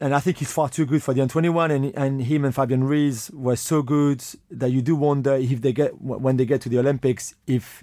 [0.00, 2.84] and I think he's far too good for the N21 and, and him and Fabian
[2.84, 6.68] Ruiz were so good that you do wonder if they get when they get to
[6.68, 7.82] the Olympics if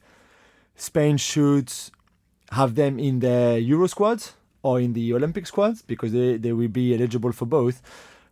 [0.76, 1.72] Spain should
[2.52, 6.68] have them in their Euro squads or in the Olympic squads because they, they will
[6.68, 7.82] be eligible for both.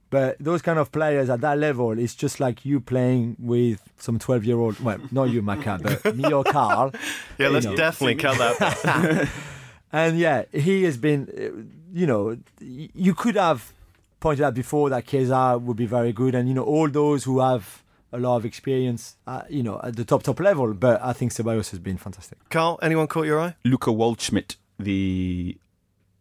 [0.09, 4.19] But those kind of players at that level, it's just like you playing with some
[4.19, 4.79] 12 year old.
[4.79, 6.93] Well, not you, Maka, but me or Carl.
[7.37, 7.75] Yeah, let's know.
[7.75, 9.29] definitely cut that.
[9.91, 13.73] and yeah, he has been, you know, you could have
[14.21, 16.35] pointed out before that Chiesa would be very good.
[16.35, 19.97] And, you know, all those who have a lot of experience, uh, you know, at
[19.97, 20.73] the top, top level.
[20.73, 22.37] But I think Ceballos has been fantastic.
[22.49, 23.55] Carl, anyone caught your eye?
[23.65, 25.57] Luca Waldschmidt, the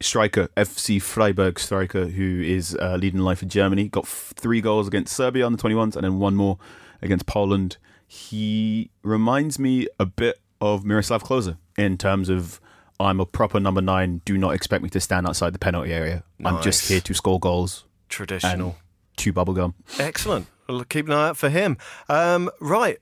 [0.00, 3.88] striker, FC Freiburg striker, who is uh, leading life in Germany.
[3.88, 6.58] Got f- three goals against Serbia on the 21s and then one more
[7.02, 7.76] against Poland.
[8.06, 12.60] He reminds me a bit of Miroslav Klose in terms of
[12.98, 14.22] I'm a proper number nine.
[14.24, 16.22] Do not expect me to stand outside the penalty area.
[16.38, 16.54] Nice.
[16.54, 17.84] I'm just here to score goals.
[18.08, 18.76] Traditional.
[19.16, 19.74] chew bubblegum.
[19.98, 20.46] Excellent.
[20.68, 21.76] We'll keep an eye out for him.
[22.08, 22.98] Um, right.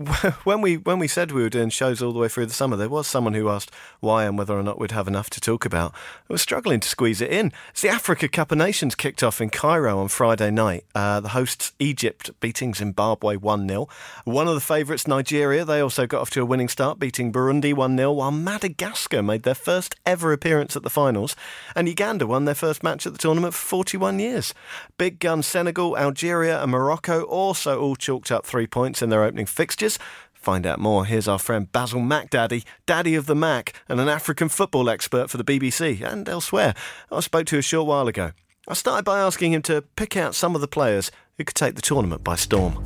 [0.44, 2.76] when we when we said we were doing shows all the way through the summer,
[2.76, 3.70] there was someone who asked
[4.00, 5.92] why and whether or not we'd have enough to talk about.
[6.28, 7.52] I was struggling to squeeze it in.
[7.70, 10.84] It's the Africa Cup of Nations kicked off in Cairo on Friday night.
[10.94, 13.88] Uh, the hosts Egypt beating Zimbabwe one 0
[14.24, 17.74] One of the favourites, Nigeria, they also got off to a winning start, beating Burundi
[17.74, 21.36] one 0 while Madagascar made their first ever appearance at the finals,
[21.76, 24.54] and Uganda won their first match at the tournament for 41 years.
[24.96, 29.46] Big gun Senegal, Algeria, and Morocco also all chalked up three points in their opening
[29.46, 30.06] fixture fixtures.
[30.32, 31.04] Find out more.
[31.04, 35.36] Here's our friend Bassil Mikdadi, daddy of the Mac, and an African football expert for
[35.36, 36.74] the BBC and elsewhere.
[37.12, 38.32] I spoke to a short while ago.
[38.66, 41.74] I started by asking him to pick out some of the players who could take
[41.74, 42.82] the tournament by storm.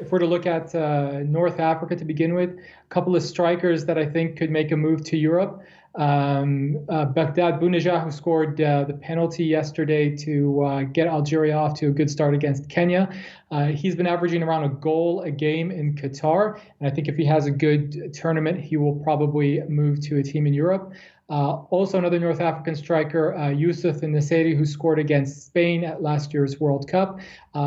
[0.00, 3.84] If we're to look at uh, North Africa to begin with, a couple of strikers
[3.86, 5.60] that I think could make a move to Europe.
[5.96, 11.74] Um, uh, Baghdad Bounedjah, who scored uh, the penalty yesterday to uh, get Algeria off
[11.80, 13.12] to a good start against Kenya.
[13.50, 17.16] Uh, he's been averaging around a goal a game in Qatar, and I think if
[17.16, 20.92] he has a good tournament, he will probably move to a team in Europe.
[21.28, 26.34] Uh, also, another North African striker, uh, Youssef En-Nesyri, who scored against Spain at last
[26.34, 27.20] year's World Cup.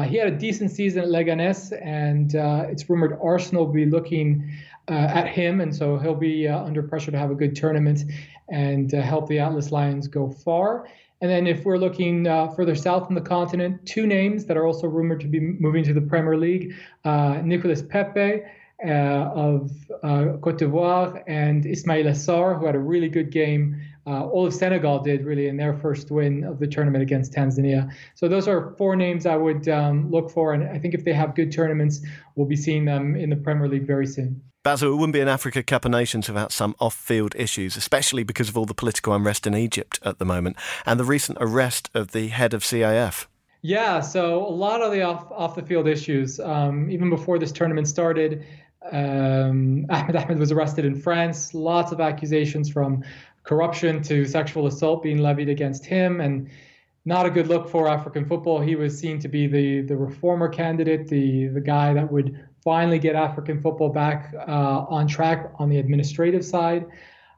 [0.06, 2.34] He had a decent season at Leganes, and
[2.70, 4.54] it's rumored Arsenal will be looking
[4.90, 8.04] uh, at him, and so he'll be uh, under pressure to have a good tournament
[8.50, 10.88] and help the Atlas Lions go far.
[11.22, 12.26] And then, if we're looking
[12.56, 15.94] further south in the continent, two names that are also rumored to be moving to
[15.94, 16.76] the Premier League
[17.06, 18.42] Nicolas Pepe
[18.86, 19.72] uh, of
[20.04, 23.82] uh, Cote d'Ivoire and Ismaila Sarr, who had a really good game.
[24.06, 27.90] Uh, all of Senegal did really in their first win of the tournament against Tanzania.
[28.16, 31.14] So those are four names I would um, look for, and I think if they
[31.14, 32.02] have good tournaments,
[32.36, 34.42] we'll be seeing them in the Premier League very soon.
[34.64, 38.24] Bassil, it wouldn't be an Africa Cup of Nations without some off field issues, especially
[38.24, 40.56] because of all the political unrest in Egypt at the moment
[40.86, 43.26] and the recent arrest of the head of CAF.
[43.62, 47.52] Yeah, so a lot of the off, off the field issues, um, even before this
[47.52, 48.46] tournament started,
[48.90, 51.54] um, Ahmed Ahmed was arrested in France.
[51.54, 53.04] Lots of accusations from
[53.44, 56.50] corruption to sexual assault being levied against him, and
[57.04, 58.62] not a good look for African football.
[58.62, 63.00] He was seen to be the the reformer candidate, the the guy that would finally
[63.00, 66.86] get African football back uh, on track on the administrative side.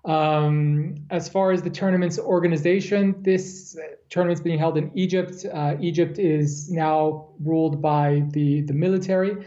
[0.06, 3.76] Um, as far as the tournament's organization, this
[4.10, 5.46] tournament's being held in Egypt.
[5.52, 9.46] Uh, Egypt is now ruled by the the military.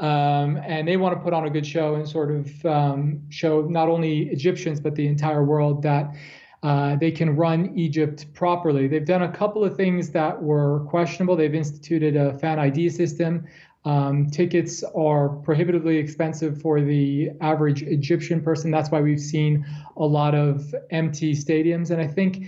[0.00, 3.60] Um, and they want to put on a good show and sort of um, show
[3.62, 6.14] not only Egyptians but the entire world that
[6.62, 8.86] uh, they can run Egypt properly.
[8.86, 11.36] They've done a couple of things that were questionable.
[11.36, 13.46] They've instituted a fan ID system.
[13.84, 18.70] Um, tickets are prohibitively expensive for the average Egyptian person.
[18.70, 19.66] That's why we've seen
[19.96, 21.90] a lot of empty stadiums.
[21.90, 22.46] And I think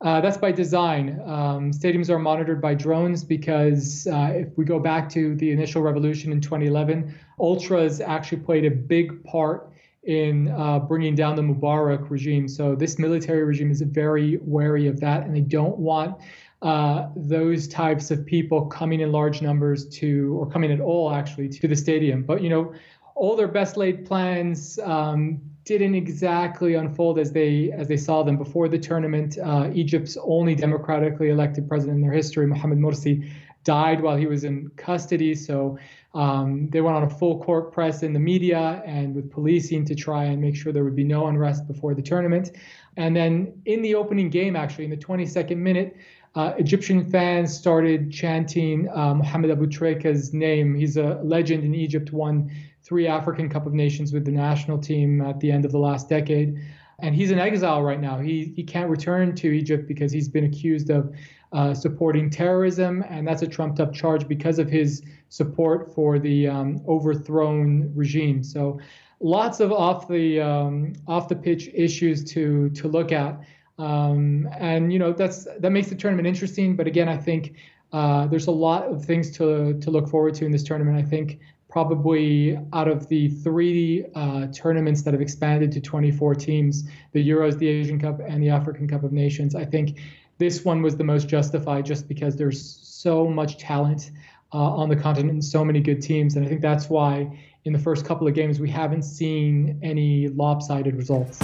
[0.00, 1.20] uh, that's by design.
[1.26, 5.82] Um, stadiums are monitored by drones because uh, if we go back to the initial
[5.82, 9.70] revolution in 2011, ultras actually played a big part
[10.04, 12.48] in uh, bringing down the Mubarak regime.
[12.48, 16.18] So this military regime is very wary of that, and they don't want
[16.62, 21.48] uh, those types of people coming in large numbers to, or coming at all actually,
[21.48, 22.22] to the stadium.
[22.22, 22.74] But you know,
[23.14, 28.36] all their best laid plans um, didn't exactly unfold as they as they saw them
[28.36, 29.38] before the tournament.
[29.38, 33.30] Uh, Egypt's only democratically elected president in their history, Mohamed Morsi,
[33.64, 35.34] died while he was in custody.
[35.34, 35.78] So
[36.14, 39.94] um, they went on a full court press in the media and with policing to
[39.94, 42.52] try and make sure there would be no unrest before the tournament.
[42.96, 45.96] And then in the opening game, actually in the 22nd minute.
[46.34, 50.74] Uh, Egyptian fans started chanting uh, Mohamed Aboutrika's name.
[50.74, 52.50] He's a legend in Egypt, won
[52.82, 56.08] three African Cup of Nations with the national team at the end of the last
[56.08, 56.60] decade.
[57.00, 58.18] And he's in exile right now.
[58.18, 61.12] He, he can't return to Egypt because he's been accused of
[61.52, 66.46] uh, supporting terrorism, and that's a trumped up charge because of his support for the
[66.46, 68.44] um, overthrown regime.
[68.44, 68.78] So,
[69.18, 73.40] lots of off the um, off the pitch issues to to look at,
[73.80, 76.76] um, and you know that's that makes the tournament interesting.
[76.76, 77.56] But again, I think
[77.92, 80.98] uh, there's a lot of things to to look forward to in this tournament.
[80.98, 86.82] I think probably out of the three uh, tournaments that have expanded to 24 teams
[87.12, 90.00] the Euros, the Asian Cup, and the African Cup of Nations I think
[90.38, 94.10] this one was the most justified just because there's so much talent
[94.54, 96.34] uh, on the continent and so many good teams.
[96.34, 100.28] And I think that's why in the first couple of games we haven't seen any
[100.28, 101.38] lopsided results.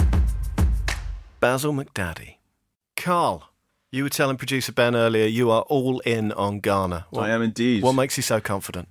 [1.41, 2.35] Bassil Mikdadi.
[2.95, 3.49] Carl,
[3.91, 7.05] you were telling producer Ben earlier you are all in on Ghana.
[7.09, 7.83] What, I am indeed.
[7.83, 8.89] What makes you so confident?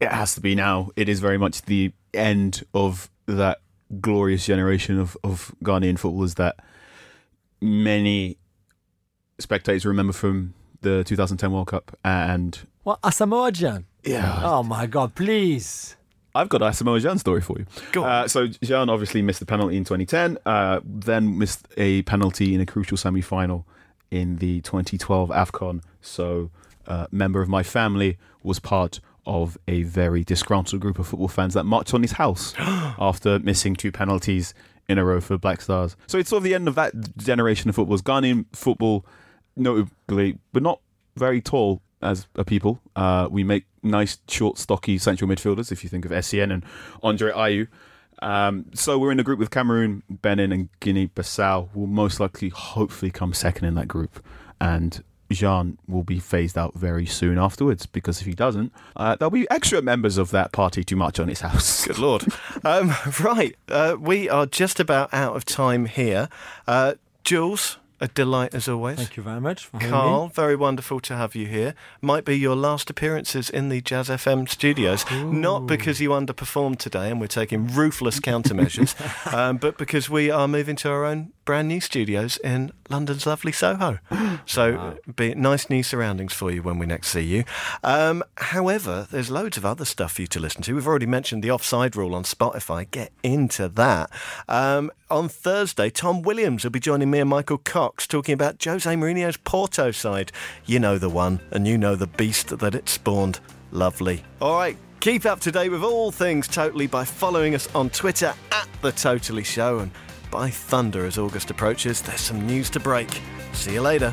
[0.00, 0.90] it has to be now.
[0.96, 3.58] It is very much the end of that
[4.00, 6.56] glorious generation of, of Ghanaian footballers that
[7.60, 8.38] many
[9.38, 11.98] spectators remember from the 2010 World Cup.
[12.04, 13.84] And what Asamoah Gyan?
[14.04, 14.40] Yeah.
[14.44, 15.14] Oh my God!
[15.14, 15.96] Please.
[16.38, 17.66] I've got a Asamoah Gyan story for you.
[17.90, 18.10] Go on.
[18.10, 22.60] Uh, so Gyan obviously missed the penalty in 2010, uh, then missed a penalty in
[22.60, 23.66] a crucial semi-final
[24.12, 25.82] in the 2012 AFCON.
[26.00, 26.50] So,
[26.86, 31.54] uh, member of my family was part of a very disgruntled group of football fans
[31.54, 34.54] that marched on his house after missing two penalties
[34.88, 35.96] in a row for Black Stars.
[36.06, 38.00] So it's sort of the end of that generation of footballers.
[38.00, 39.04] Ghanaian football,
[39.56, 40.80] notably, but not
[41.16, 42.80] very tall as a people.
[42.96, 46.64] Uh, we make nice, short, stocky central midfielders, if you think of Essien and
[47.02, 47.68] Andre Ayew.
[48.20, 51.68] Um, so we're in a group with Cameroon, Benin, and Guinea Bissau.
[51.74, 54.24] Will most likely, hopefully, come second in that group.
[54.60, 59.30] And Gyan will be phased out very soon afterwards because if he doesn't, uh, there'll
[59.30, 61.86] be extra members of that party too much on his house.
[61.86, 62.24] Good lord.
[62.64, 66.28] um, right, uh, we are just about out of time here.
[66.66, 68.96] Uh, Jules, a delight as always.
[68.96, 69.70] Thank you very much.
[69.72, 71.74] Carl, very wonderful to have you here.
[72.00, 75.32] Might be your last appearances in the Jazz FM studios, Ooh.
[75.32, 78.94] not because you underperformed today and we're taking ruthless countermeasures,
[79.32, 83.52] um, but because we are moving to our own brand new studios in London's lovely
[83.52, 83.98] Soho.
[84.44, 87.44] So, be nice new surroundings for you when we next see you.
[87.84, 90.74] Um, however, there's loads of other stuff for you to listen to.
[90.74, 92.90] We've already mentioned the offside rule on Spotify.
[92.90, 94.10] Get into that.
[94.48, 98.90] Um, on Thursday, Tom Williams will be joining me and Michael Cox talking about Jose
[98.90, 100.32] Mourinho's Porto side.
[100.64, 103.40] You know the one, and you know the beast that it spawned.
[103.70, 104.24] Lovely.
[104.40, 104.78] All right.
[105.00, 108.92] Keep up to date with all things Totally by following us on Twitter at The
[108.92, 109.80] Totally Show.
[109.80, 109.90] And
[110.30, 113.08] by thunder, as August approaches, there's some news to break.
[113.52, 114.12] See you later.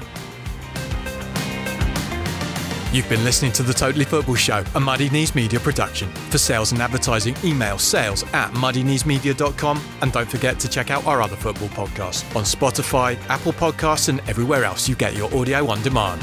[2.91, 6.09] You've been listening to The Totally Football Show, a Muddy Knees Media production.
[6.29, 11.21] For sales and advertising, email sales at muddykneesmedia.com and don't forget to check out our
[11.21, 15.81] other football podcasts on Spotify, Apple Podcasts, and everywhere else you get your audio on
[15.81, 16.21] demand.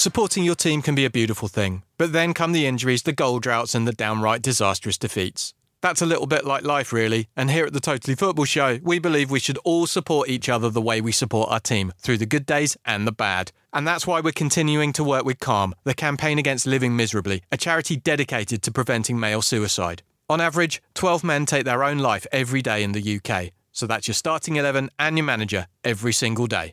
[0.00, 3.38] Supporting your team can be a beautiful thing, but then come the injuries, the goal
[3.38, 5.52] droughts, and the downright disastrous defeats.
[5.82, 8.98] That's a little bit like life, really, and here at the Totally Football Show, we
[8.98, 12.24] believe we should all support each other the way we support our team, through the
[12.24, 13.52] good days and the bad.
[13.74, 17.58] And that's why we're continuing to work with Calm, the campaign against living miserably, a
[17.58, 20.02] charity dedicated to preventing male suicide.
[20.30, 23.50] On average, 12 men take their own life every day in the UK.
[23.70, 26.72] So that's your starting 11 and your manager every single day.